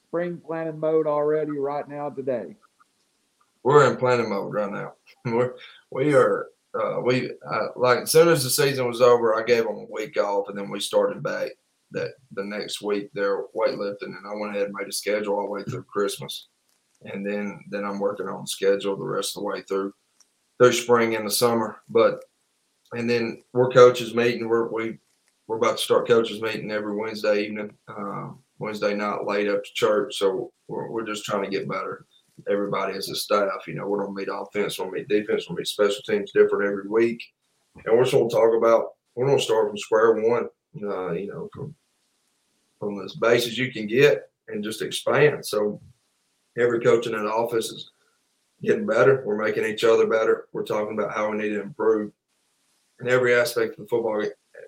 [0.08, 2.56] spring planning mode already right now today?
[3.62, 4.92] We're in planning mode right now.
[5.24, 5.54] We're
[5.90, 6.48] we are
[6.78, 9.86] uh, we uh, like as soon as the season was over, I gave them a
[9.92, 11.52] week off, and then we started back
[11.92, 15.44] that the next week they're weightlifting, and I went ahead and made a schedule all
[15.44, 16.48] the way through Christmas,
[17.02, 19.92] and then then I'm working on schedule the rest of the way through
[20.58, 21.80] through spring and the summer.
[21.88, 22.24] But
[22.92, 24.48] and then we're coaches meeting.
[24.48, 24.98] We're we
[25.46, 30.16] we're about to start coaches meeting every Wednesday evening, um, Wednesday night late after church.
[30.16, 32.06] So we're, we're just trying to get better.
[32.48, 35.54] Everybody as a staff, you know, we're gonna meet offense, we're gonna meet defense, we're
[35.54, 37.22] gonna meet special teams different every week,
[37.84, 38.88] and we're just gonna talk about.
[39.14, 40.48] We're gonna start from square one.
[40.82, 41.74] Uh, you know, from
[42.84, 45.44] from as base as you can get and just expand.
[45.44, 45.80] So
[46.58, 47.90] every coach in that office is
[48.62, 49.22] getting better.
[49.24, 50.46] We're making each other better.
[50.52, 52.12] We're talking about how we need to improve
[53.00, 54.22] in every aspect of football,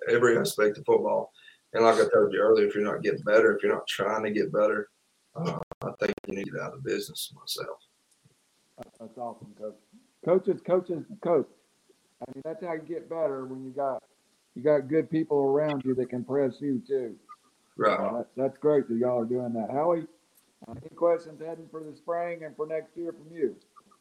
[0.09, 1.33] every aspect of football.
[1.73, 4.25] And like I told you earlier, if you're not getting better, if you're not trying
[4.25, 4.89] to get better,
[5.35, 7.79] uh, I think you need to get out of business myself.
[8.99, 9.75] That's awesome, coach.
[10.25, 11.49] Coaches, coaches, coach.
[12.21, 14.03] I mean, that's how you get better when you got
[14.55, 17.15] you got good people around you that can press you too.
[17.77, 17.99] Right.
[17.99, 19.71] Uh, that, that's great that y'all are doing that.
[19.71, 20.07] Howie,
[20.67, 23.57] uh, any questions heading for the spring and for next year from you?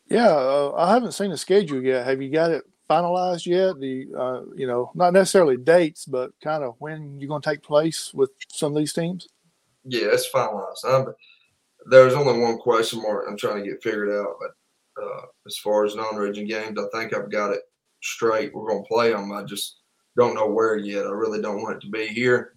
[0.08, 2.06] Yeah, uh, I haven't seen the schedule yet.
[2.06, 3.80] Have you got it finalized yet?
[3.80, 7.64] The uh, you know, not necessarily dates, but kind of when you're going to take
[7.64, 9.28] place with some of these teams.
[9.84, 10.86] Yeah, it's finalized.
[10.86, 11.08] I'm,
[11.90, 15.86] there's only one question mark I'm trying to get figured out, but uh, as far
[15.86, 17.62] as non-region games, I think I've got it
[18.02, 18.54] straight.
[18.54, 19.32] We're going to play them.
[19.32, 19.82] I just
[20.18, 21.06] don't know where yet.
[21.06, 22.55] I really don't want it to be here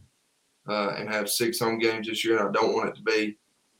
[0.69, 2.39] uh, and have six home games this year.
[2.39, 3.37] And I don't want it to be.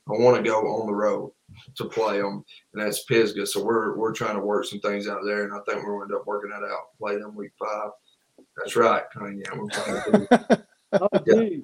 [0.07, 1.31] I want to go on the road
[1.75, 3.45] to play them, and that's Pisgah.
[3.45, 6.09] So we're we're trying to work some things out there, and I think we're going
[6.09, 6.97] to end up working that out.
[6.97, 7.91] Play them week five.
[8.57, 9.45] That's right, Kanye.
[9.55, 10.67] We're
[11.01, 11.57] oh, yeah.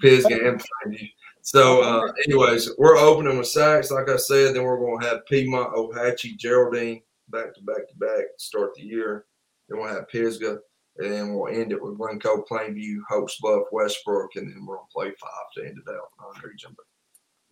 [0.00, 1.12] Pisgah and Kanye.
[1.42, 4.56] So, uh, anyways, we're opening with Saks, like I said.
[4.56, 8.74] Then we're going to have Piedmont, Ohatchee, Geraldine back to back to back to start
[8.74, 9.26] the year.
[9.68, 10.58] Then we'll have Pisgah,
[10.98, 14.88] and then we'll end it with Glencoe, Plainview, Hokes Bluff, Westbrook, and then we're gonna
[14.92, 16.74] play five to end it out non-region.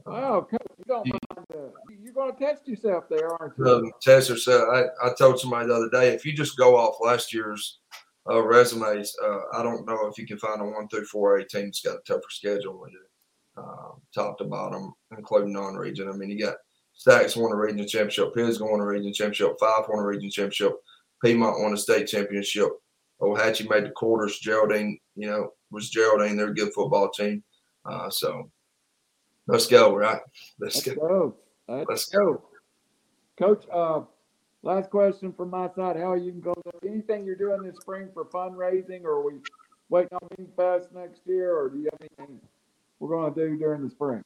[0.07, 1.21] Oh, coach, you don't mind.
[1.55, 1.71] Uh,
[2.03, 3.67] you're gonna test yourself there, aren't you?
[3.67, 4.69] Um, test yourself.
[4.71, 7.81] I, I told somebody the other day if you just go off last year's
[8.29, 11.47] uh, resumes, uh, I don't know if you can find a one through four A
[11.47, 16.09] team that's got a tougher schedule than we do, um, top to bottom, including non-region.
[16.09, 16.57] I mean, you got
[16.99, 20.73] Saks won a region championship, Pisgah won a region championship, Fyffe won a region championship,
[21.23, 22.69] Piedmont won a state championship.
[23.21, 24.39] Ohatchee made the quarters.
[24.39, 26.37] Geraldine, you know, was Geraldine.
[26.37, 27.43] They're a good football team.
[27.85, 28.51] Uh, so
[29.47, 30.21] let's go, right?
[30.59, 31.09] Let's, let's go.
[31.09, 31.37] go.
[31.69, 32.25] Let's, let's go.
[32.35, 32.43] go.
[33.37, 34.03] Coach, uh,
[34.63, 35.97] last question from my side.
[35.97, 39.35] How are you going to anything you're doing this spring for fundraising or are we
[39.89, 42.41] waiting on Meat Fest next year or do you have anything
[42.99, 44.23] we're going to do during the spring?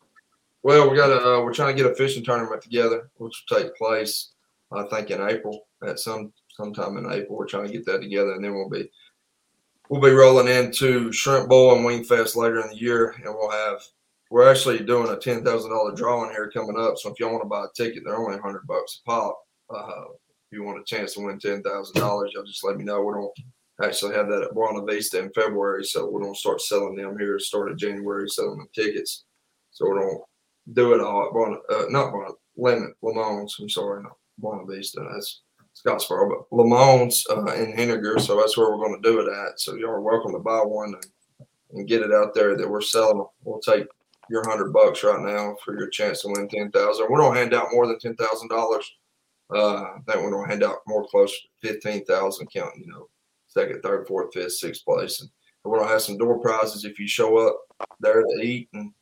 [0.62, 3.58] Well, we got a, uh, we're trying to get a fishing tournament together, which will
[3.58, 4.32] take place,
[4.72, 7.38] I think, in April at some sometime in April.
[7.38, 8.90] We're trying to get that together, and then we'll be
[9.88, 13.50] we'll be rolling into Shrimp Bowl and Wing Fest later in the year, and we'll
[13.50, 13.80] have
[14.30, 16.98] we're actually doing a ten thousand dollar drawing here coming up.
[16.98, 19.38] So if y'all want to buy a ticket, they're only hundred bucks a pop.
[19.70, 20.04] Uh,
[20.50, 23.02] if you want a chance to win ten thousand dollars, y'all just let me know.
[23.02, 23.32] We don't
[23.82, 27.38] actually have that at Buena Vista in February, so we're gonna start selling them here.
[27.38, 29.24] Start January, selling them tickets.
[29.70, 30.22] So we don't
[30.72, 33.56] do it all at Buena, uh, not Buena, Lemon, Lamone's.
[33.60, 35.06] I'm sorry, not Buena Vista.
[35.10, 35.42] That's
[35.84, 38.20] Scottsboro, but Lamone's uh, in Henagar.
[38.20, 39.60] So that's where we're going to do it at.
[39.60, 42.80] So y'all are welcome to buy one and, and get it out there that we're
[42.80, 43.24] selling.
[43.44, 43.86] We'll take
[44.30, 47.06] your hundred bucks right now for your chance to win ten thousand.
[47.10, 48.90] We don't hand out more than ten thousand dollars.
[49.54, 53.08] Uh, I gonna hand out more close to fifteen thousand, counting you know
[53.46, 55.30] second, third, fourth, fifth, sixth place, and
[55.64, 57.56] we're gonna have some door prizes if you show up
[58.00, 58.92] there to eat, and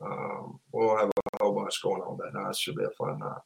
[0.00, 2.50] um, we'll have a whole bunch going on that night.
[2.50, 3.38] It should be a fun night.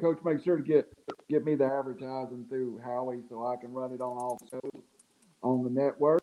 [0.00, 0.86] Coach, make sure to get
[1.30, 4.82] get me the advertising through Howie so I can run it on all shows
[5.42, 6.22] on the network.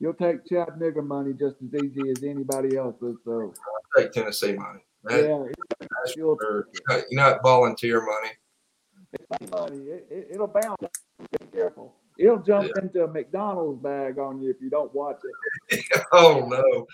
[0.00, 3.16] You'll take Chattanooga money just as easy as anybody else's.
[3.24, 3.54] So
[3.96, 4.80] Take Tennessee money.
[5.04, 5.44] That- yeah,
[5.80, 6.68] that's you'll for-
[7.08, 8.30] you know, volunteer money.
[9.12, 9.78] it's money.
[9.84, 10.76] It, it, it'll bounce.
[11.40, 11.94] Be careful.
[12.18, 15.20] It'll jump into a McDonald's bag on you if you don't watch
[15.70, 15.84] it.
[16.12, 16.86] Oh no!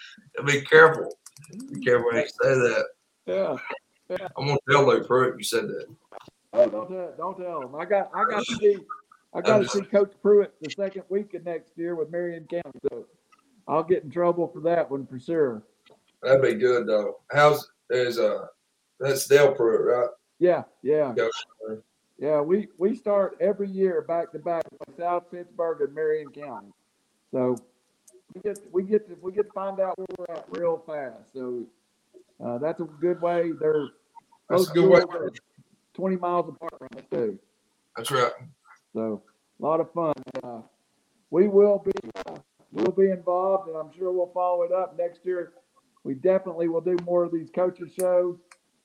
[0.45, 1.16] Be careful.
[1.73, 2.85] Be careful when you say that.
[3.27, 3.57] Yeah.
[4.36, 5.86] I'm gonna tell Luke Pruitt you said that.
[6.52, 7.74] Oh, don't tell, don't tell them.
[7.74, 8.78] I got, I got to see,
[9.32, 12.78] I got to see Coach Pruitt the second week of next year with Marion County.
[12.90, 13.06] So
[13.66, 15.62] I'll get in trouble for that one for sure.
[16.22, 17.20] That'd be good though.
[17.30, 18.46] How's is uh
[19.00, 20.10] that's Dale Pruitt, right?
[20.38, 21.14] Yeah, yeah,
[22.18, 22.40] yeah.
[22.40, 26.72] We we start every year back to back with South Pittsburg and Marion County.
[27.32, 27.56] So
[28.34, 31.32] we get we get to we get to find out where we're at real fast.
[31.32, 31.64] So
[32.44, 33.52] uh, that's a good way.
[33.58, 33.88] They're
[34.53, 35.00] That's a good way.
[35.00, 35.30] schools are
[35.94, 37.38] Twenty miles apart from us too.
[37.96, 38.32] That's right.
[38.94, 39.22] So
[39.61, 40.14] a lot of fun.
[40.42, 40.61] Uh,
[41.30, 41.92] we will be
[42.26, 42.36] uh,
[42.70, 45.53] we'll be involved, and I'm sure we'll follow it up next year.
[46.05, 48.38] We definitely will do more of these coaches shows,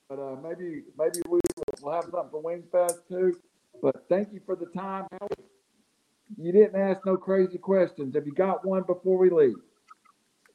[0.08, 1.40] but uh, maybe maybe we
[1.82, 3.38] will have something for Wings Fest too.
[3.82, 5.06] But thank you for the time.
[6.36, 8.14] You didn't ask no crazy questions.
[8.14, 9.56] Have you got one before we leave?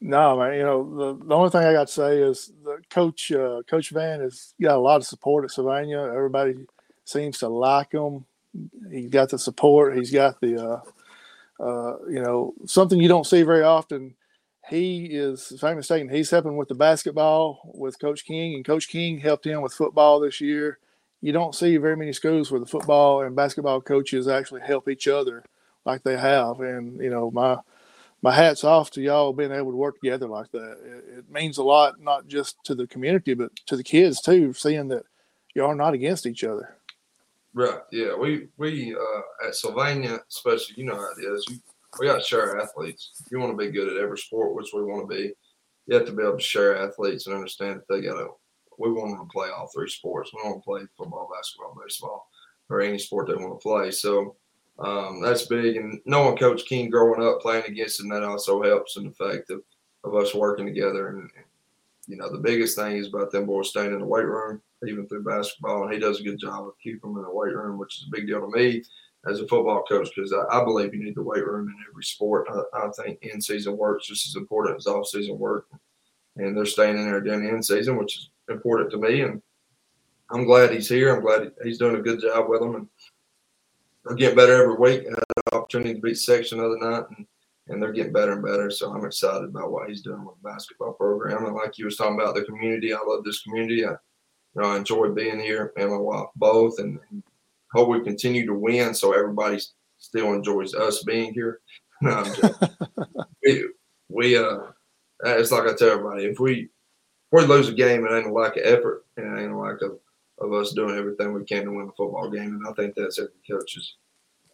[0.06, 0.58] No, man.
[0.58, 3.92] You know, the, the only thing I got to say is the coach, uh, Coach
[3.92, 6.14] Van, has got a lot of support at Savannah.
[6.14, 6.56] Everybody
[7.06, 8.26] seems to like him.
[8.92, 9.96] He's got the support.
[9.96, 14.14] He's got the, uh, uh, you know, something you don't see very often.
[14.70, 18.90] He is, if I'm mistaken, he's helping with the basketball with Coach King, and Coach
[18.90, 20.80] King helped him with football this year.
[21.22, 25.08] You don't see very many schools where the football and basketball coaches actually help each
[25.08, 25.46] other
[25.86, 26.60] like they have.
[26.60, 27.60] And you know, my
[28.24, 30.78] my hat's off to y'all being able to work together like that.
[30.86, 34.54] It, it means a lot, not just to the community, but to the kids too,
[34.54, 35.04] seeing that
[35.54, 36.78] y'all are not against each other.
[37.54, 37.82] Right.
[37.92, 38.16] Yeah.
[38.16, 41.60] We we uh at Sylvania, especially, you know how it is.
[42.00, 43.12] We got to share athletes.
[43.30, 45.34] You want to be good at every sport, which we want to be,
[45.86, 48.30] you have to be able to share athletes and understand that they got to.
[48.80, 50.32] We want them to play all three sports.
[50.34, 52.28] We want to play football, basketball, baseball,
[52.70, 53.92] or any sport they want to play.
[53.92, 54.38] So
[54.80, 55.76] um, that's big.
[55.76, 59.50] And knowing Coach King growing up playing against him, that also helps in the fact
[59.50, 59.62] of,
[60.04, 61.10] of us working together.
[61.10, 61.30] And,
[62.08, 65.08] you know, the biggest thing is about them boys staying in the weight room, even
[65.08, 65.84] through basketball.
[65.84, 68.08] And he does a good job of keeping them in the weight room, which is
[68.08, 68.84] a big deal to me
[69.26, 72.04] as a football coach because I, I, believe you need the weight room in every
[72.04, 72.48] sport.
[72.52, 75.68] I, I think in season work is just as important as off season work.
[76.36, 79.22] And they're staying in there during the end season, which is important to me.
[79.22, 79.42] And
[80.32, 81.16] I'm glad he's here.
[81.16, 82.76] I'm glad he's doing a good job with them.
[82.76, 82.88] And
[84.06, 85.06] they're getting better every week.
[85.08, 87.26] I had an opportunity to beat section the other night, and,
[87.68, 88.70] and they're getting better and better.
[88.70, 91.46] So I'm excited about what he's doing with the basketball program.
[91.46, 93.86] And like you was talking about the community, I love this community.
[93.86, 97.24] I, you know, I enjoy being here and my wife both, and, and
[97.72, 99.60] hope we continue to win so everybody
[99.98, 101.60] still enjoys us being here.
[102.02, 102.22] No,
[103.46, 103.66] we,
[104.10, 104.58] we, uh,
[105.24, 106.70] it's like I tell everybody, if we, if
[107.32, 109.82] we lose a game, it ain't a lack of effort, and it ain't a lack
[109.82, 110.00] of,
[110.44, 112.56] of us doing everything we can to win a football game.
[112.56, 113.96] And I think that's every coach's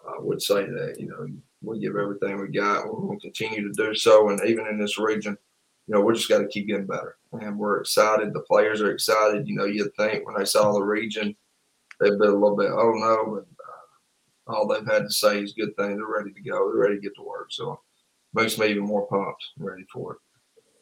[0.08, 0.96] uh, would say that.
[1.00, 1.28] You know,
[1.62, 2.86] we give everything we got.
[2.86, 5.38] We're going to continue to do so, and even in this region,
[5.88, 7.18] you know, we just got to keep getting better.
[7.34, 8.34] And we're excited.
[8.34, 9.48] The players are excited.
[9.48, 11.36] You know, you'd think when they saw the region,
[12.00, 15.54] they'd be a little bit, oh no, but uh, all they've had to say is
[15.54, 15.98] good things.
[15.98, 16.70] They're ready to go.
[16.70, 17.48] They're ready to get to work.
[17.52, 20.20] So it makes me even more pumped ready for it.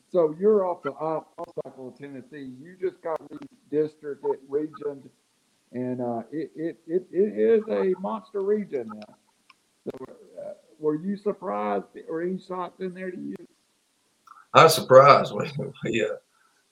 [0.10, 1.26] So you're off the off
[1.64, 2.52] cycle of Tennessee.
[2.62, 3.40] You just got these
[3.70, 5.10] district region,
[5.74, 9.16] and uh, it, it, it, it is a monster region now.
[9.86, 10.06] So,
[10.40, 13.36] uh, were you surprised or any shots in there to you?
[14.54, 15.34] I was surprised
[15.86, 16.06] yeah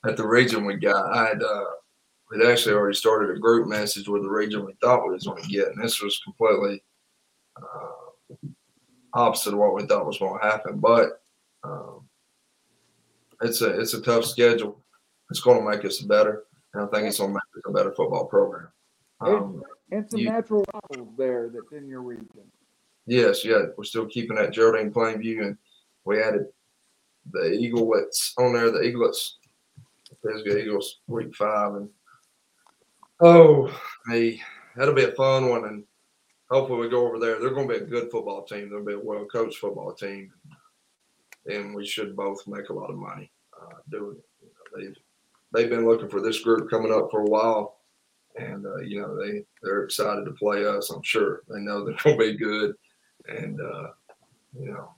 [0.08, 1.14] at the region we got.
[1.14, 1.66] I had uh,
[2.32, 5.42] we'd actually already started a group message with the region we thought we was going
[5.42, 6.84] to get, and this was completely
[7.58, 8.48] uh,
[9.14, 10.80] opposite of what we thought was going to happen.
[10.80, 11.22] But
[11.64, 12.05] um,
[13.42, 14.82] it's a it's a tough schedule.
[15.30, 17.74] It's going to make us better, and I think it's going to make us a
[17.74, 18.68] better football program.
[19.22, 22.52] Um, and some You- natural rivals there that's in your region.
[23.08, 25.58] Yes, yeah, we're still keeping that Geraldine Plainview, and
[26.06, 26.48] we added
[27.32, 28.72] the Eaglets on there.
[28.72, 29.38] The Eaglets,
[30.26, 31.90] Pisgah Eagles, week five, and
[33.20, 33.70] oh,
[34.10, 34.42] hey,
[34.76, 35.84] that'll be a fun one, and
[36.50, 37.40] hopefully we go over there.
[37.40, 38.70] They're going to be a good football team.
[38.70, 40.32] They'll be a well coached football team,
[41.46, 44.26] and we should both make a lot of money uh, doing it.
[44.42, 44.98] You know, they've
[45.54, 47.78] they've been looking for this group coming up for a while,
[48.38, 50.90] and uh, you know they they're excited to play us.
[50.90, 52.76] I'm sure they know they're to be good
[53.28, 53.88] and uh,
[54.58, 54.90] you know,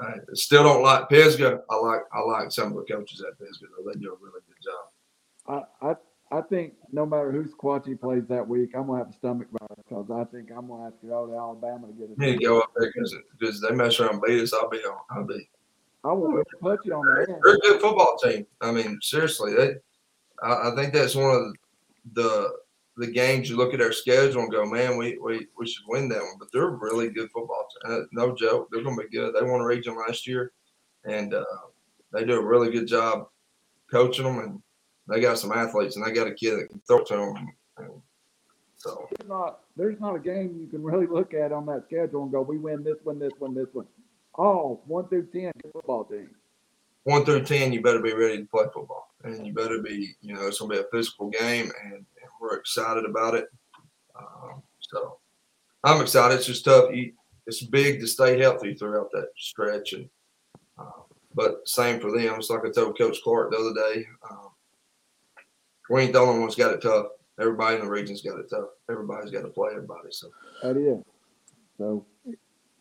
[0.00, 1.60] I still don't like Pisgah.
[1.70, 3.90] I like I like some of the coaches at Pisgah though.
[3.90, 5.64] They do a really good job.
[5.82, 5.96] I, I
[6.30, 9.84] I think no matter who Squatchy plays that week, I'm gonna have a stomach virus
[9.88, 12.38] because I think I'm gonna have to go to Alabama to get need it.
[12.38, 14.52] to go up there because because they mess around and beat us.
[14.52, 14.98] I'll be on.
[15.10, 15.48] I'll be.
[16.04, 17.40] I will put you on the air.
[17.42, 18.46] They're a good football team.
[18.60, 19.74] I mean, seriously, they.
[20.42, 21.54] I, I think that's one of
[22.14, 22.50] the
[22.96, 26.08] the games you look at their schedule and go, man, we we, we should win
[26.08, 26.36] that one.
[26.38, 27.92] But they're a really good football team.
[27.92, 28.68] Uh, no joke.
[28.70, 29.34] They're going to be good.
[29.34, 30.52] They won a region last year,
[31.04, 31.44] and uh,
[32.12, 33.28] they do a really good job
[33.90, 34.38] coaching them.
[34.38, 34.62] And
[35.08, 37.48] they got some athletes, and they got a kid that can throw to them.
[37.78, 38.02] And
[38.76, 42.22] so There's not there's not a game you can really look at on that schedule
[42.22, 43.86] and go, we win this one, this one, this one.
[44.38, 46.30] Oh, one through ten good football team.
[47.02, 50.34] one through ten, you better be ready to play football, and you better be, you
[50.34, 52.04] know, it's going to be a physical game, and, and
[52.40, 53.48] we're excited about it.
[54.18, 55.18] Um, so
[55.84, 56.36] I'm excited.
[56.36, 56.90] It's just tough.
[57.46, 60.08] It's big to stay healthy throughout that stretch, and
[60.78, 61.02] uh,
[61.34, 62.34] but same for them.
[62.36, 64.06] It's like I told Coach Clark the other day.
[64.30, 64.50] Um,
[65.90, 67.06] we ain't the only ones got it tough.
[67.40, 68.68] Everybody in the region's got it tough.
[68.90, 70.08] Everybody's got to play everybody.
[70.10, 70.28] So
[70.62, 71.02] That is.
[71.78, 72.04] So,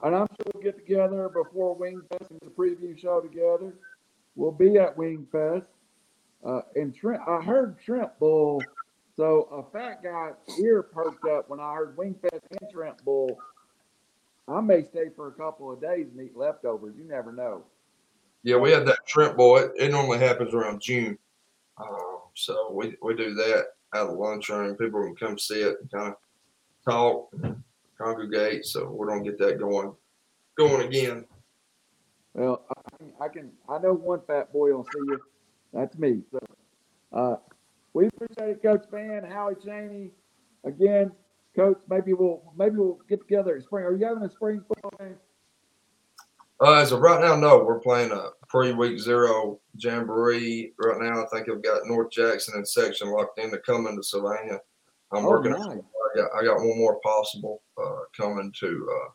[0.04, 3.74] and I'm sure we'll get together before Wing Fest and the preview show together.
[4.36, 5.66] We'll be at Wing Fest.
[6.46, 8.62] Uh, and Trent, I heard Trent Bull.
[9.16, 10.32] So a fat guy
[10.62, 13.40] ear perked up when I heard Wing Fest and Trent Bull.
[14.48, 16.94] I may stay for a couple of days and eat leftovers.
[16.98, 17.64] You never know.
[18.44, 19.62] yeah, we had that Trent boy.
[19.62, 21.18] It, it normally happens around June.
[21.78, 24.76] Um, so we, we do that at the lunchroom.
[24.76, 26.16] People can come see it and kind of
[26.86, 27.34] talk,
[27.98, 28.66] congregate.
[28.66, 29.94] So we're gonna get that going,
[30.58, 31.26] going again.
[32.34, 35.20] Well, I can, I can, I know one fat boy will see you.
[35.74, 36.22] That's me.
[36.32, 36.40] So,
[37.12, 37.36] uh,
[37.94, 40.12] we appreciate it, Coach Van, Howie Cheney.
[40.64, 41.12] Again,
[41.56, 43.86] Coach, maybe we'll, maybe we'll get together in spring.
[43.86, 45.16] Are you having a spring football game?
[46.60, 51.24] Uh, as of right now, no, we're playing a pre-week zero jamboree right now.
[51.24, 54.60] I think I've got North Jackson and Section locked in to come into Sylvania.
[55.12, 55.52] I'm Oh, working.
[55.52, 55.62] nice.
[55.64, 59.10] I got I got one more possible uh, coming to uh,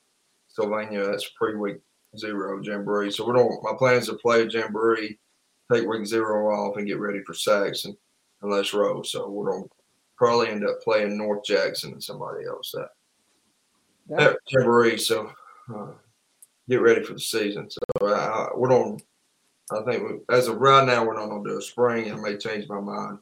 [0.49, 1.07] Sylvania.
[1.07, 1.79] That's pre-week
[2.17, 3.11] zero jamboree.
[3.11, 3.59] So we're going.
[3.63, 5.19] My plan is to play jamboree,
[5.73, 7.97] take week zero off, and get ready for Saxon
[8.43, 9.03] and Les Rowe.
[9.03, 9.71] So we're going to
[10.17, 12.89] probably end up playing North Jackson and somebody else that
[14.09, 14.99] That, jamboree.
[14.99, 15.33] So
[15.75, 15.93] uh,
[16.69, 17.69] get ready for the season.
[17.71, 18.97] So uh, we're gonna.
[19.71, 22.13] I think we, as of right now, we're not going to do a spring.
[22.13, 23.19] I may change my mind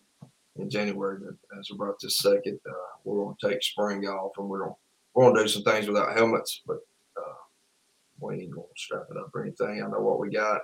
[0.57, 4.32] in January, but as of right this second, uh, we're going to take spring off,
[4.36, 4.89] and we're going we're
[5.21, 6.79] going to do some things without helmets, but
[7.16, 7.35] uh,
[8.21, 9.83] we ain't going to strap it up or anything.
[9.83, 10.61] I know what we got,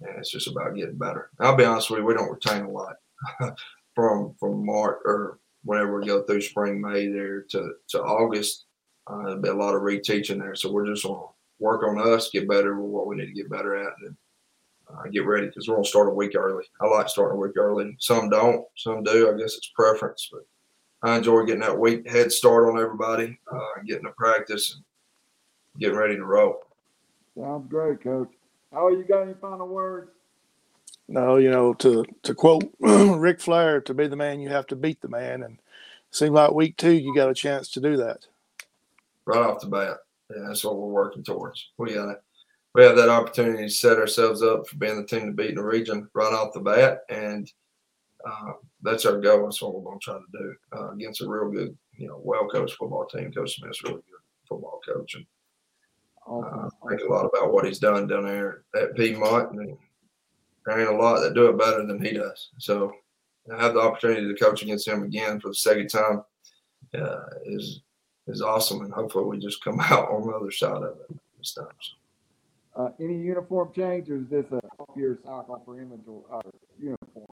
[0.00, 1.30] and it's just about getting better.
[1.40, 2.96] I'll be honest with you, we don't retain a lot
[3.94, 8.66] from from March or whenever we go through spring, May there to to August.
[9.06, 11.26] Uh, there'll be a lot of reteaching there, so we're just going to
[11.58, 14.16] work on us, get better with what we need to get better at, and
[14.88, 16.64] uh, get ready because we're going to start a week early.
[16.80, 17.96] I like starting a week early.
[17.98, 19.28] Some don't, some do.
[19.28, 20.46] I guess it's preference, but
[21.02, 24.84] I enjoy getting that week head start on everybody, uh, getting to practice and
[25.80, 26.60] getting ready to roll.
[27.36, 28.30] sounds great, Coach.
[28.72, 30.10] How are you got any final words?
[31.08, 34.76] No, you know, to to quote Ric Flair, to be the man, you have to
[34.76, 35.42] beat the man.
[35.42, 38.26] And it seemed like week two, you got a chance to do that.
[39.26, 39.98] right off the bat.
[40.30, 41.70] Yeah, that's what we're working towards.
[41.76, 42.22] We got it.
[42.74, 45.56] We have that opportunity to set ourselves up for being the team to beat in
[45.56, 47.52] the region right off the bat, and
[48.26, 48.52] uh,
[48.82, 49.44] that's our goal.
[49.44, 52.20] That's what we're going to try to do uh, against a real good, you know,
[52.22, 53.32] well coached football team.
[53.32, 55.26] Coach Smith's a really good football coach, and
[56.26, 56.58] Awesome.
[56.64, 59.76] uh, I think a lot about what he's done down there at Piedmont, and
[60.66, 62.50] there ain't a lot that do it better than he does.
[62.58, 62.92] So
[63.52, 66.22] I have the opportunity to coach against him again for the second time
[66.94, 67.80] uh, is
[68.28, 71.54] is awesome, and hopefully we just come out on the other side of it this
[71.54, 71.66] time.
[71.80, 71.92] So,
[72.74, 76.40] Uh, any uniform change or is this a off year cycle for inventory uh,
[76.78, 77.31] uniform?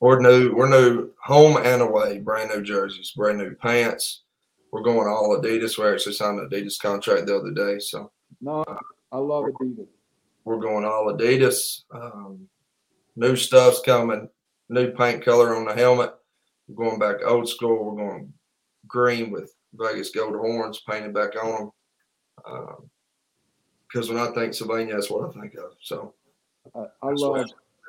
[0.00, 0.54] We're new.
[0.54, 2.18] We're new home and away.
[2.18, 4.22] Brand new jerseys, brand new pants.
[4.70, 5.78] We're going all Adidas.
[5.78, 8.64] We actually signed an Adidas contract the other day, so No,
[9.10, 9.86] I love Adidas.
[10.44, 11.82] we're going all Adidas.
[11.92, 12.48] Um,
[13.16, 14.28] new stuff's coming.
[14.68, 16.14] New paint color on the helmet.
[16.68, 17.84] We're going back old school.
[17.84, 18.32] We're going
[18.86, 21.70] green with Vegas gold horns painted back on
[22.46, 22.90] them.
[23.88, 25.72] Because when I think Sylvania, that's what I think of.
[25.80, 26.12] So
[26.74, 27.46] I, I love,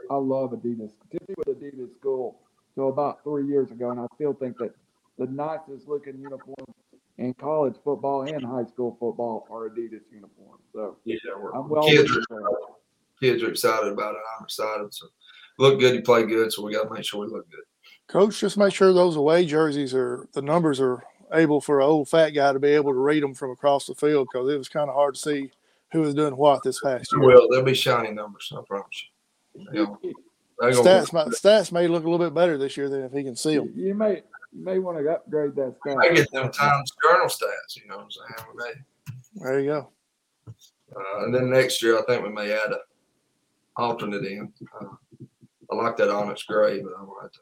[0.10, 0.91] I love Adidas.
[1.12, 2.39] Tiffany was Adidas school
[2.76, 4.72] till about three years ago, and I still think that
[5.18, 6.76] the nicest looking uniforms
[7.18, 10.64] in college football and high school football are Adidas uniforms.
[10.74, 12.49] So yeah, we're, I'm well kids, with are,
[13.20, 14.22] kids are excited about it.
[14.38, 14.93] I'm excited.
[14.93, 15.07] So
[15.57, 16.51] look good, you play good.
[16.51, 17.64] So we got to make sure we look good.
[18.07, 21.03] Coach, just make sure those away jerseys are the numbers are
[21.34, 23.93] able for an old fat guy to be able to read them from across the
[23.93, 25.51] field because it was kind of hard to see
[25.91, 27.22] who was doing what this past year.
[27.22, 28.51] Well, there'll be shiny numbers.
[28.55, 29.18] I promise you.
[29.72, 32.89] They gonna- they gonna- Stats, might, stats may look a little bit better this year
[32.89, 33.72] than if he can see them.
[33.76, 34.16] You may,
[34.51, 37.76] you may want to upgrade that I get them Times Journal stats.
[37.76, 38.49] You know what I'm saying?
[38.53, 39.89] We may- There you go.
[40.95, 42.80] Uh, and then next year, I think we may add a
[43.78, 44.51] alternate in.
[44.82, 44.86] Uh,
[45.72, 47.39] I like that onyx gray, but I don't, have to,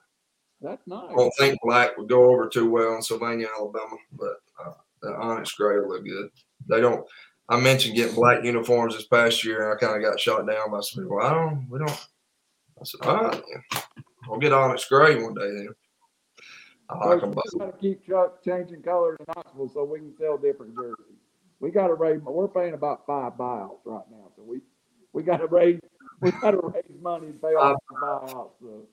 [0.61, 1.09] That's nice.
[1.09, 3.95] I don't think black would go over too well in Sylvania, Alabama.
[4.11, 6.29] But uh, the onyx gray will look good.
[6.67, 7.07] They don't.
[7.49, 10.71] I mentioned getting black uniforms this past year, and I kind of got shot down
[10.71, 11.19] by some people.
[11.21, 11.67] I don't.
[11.69, 11.89] We don't.
[11.89, 13.43] I said, all right,
[14.27, 15.69] we'll get onyx gray one day then.
[16.89, 17.81] I like them both.
[17.81, 18.05] keep
[18.45, 21.17] changing colors in Knoxville so we can sell different jerseys.
[21.59, 24.61] We gotta raise, we're paying about five buyouts right now, so we,
[25.11, 25.79] we gotta raise,
[26.21, 28.87] we gotta raise money to pay off the buyouts, so.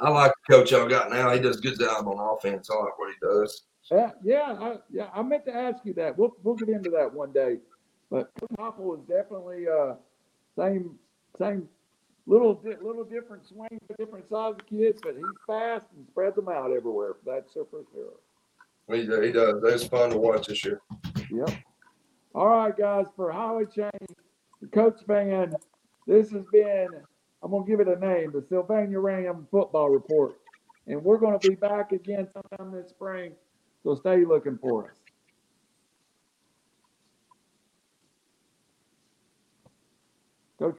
[0.00, 1.32] I like the coach y'all got now.
[1.32, 2.70] He does a good job on offense.
[2.70, 3.62] I like what he does.
[3.90, 6.16] Yeah, yeah, I, yeah, I meant to ask you that.
[6.16, 7.58] We'll, we'll get into that one day.
[8.10, 9.94] But Coach is definitely, uh,
[10.56, 10.98] same,
[11.38, 11.68] same,
[12.26, 16.36] little, di- little different swing for different size of kids, but he's fast and spreads
[16.36, 17.16] them out everywhere.
[17.24, 18.14] That's for sure.
[18.88, 19.62] He, he does.
[19.64, 20.80] It's fun to watch this year.
[21.30, 21.50] Yep.
[22.34, 23.90] All right, guys, for Highway Chain,
[24.60, 25.56] the coach band,
[26.06, 26.88] this has been,
[27.42, 30.38] I'm gonna give it a name, the Sylvania Ram Football Report.
[30.86, 33.32] And we're gonna be back again sometime this spring,
[33.82, 34.99] so stay looking for us.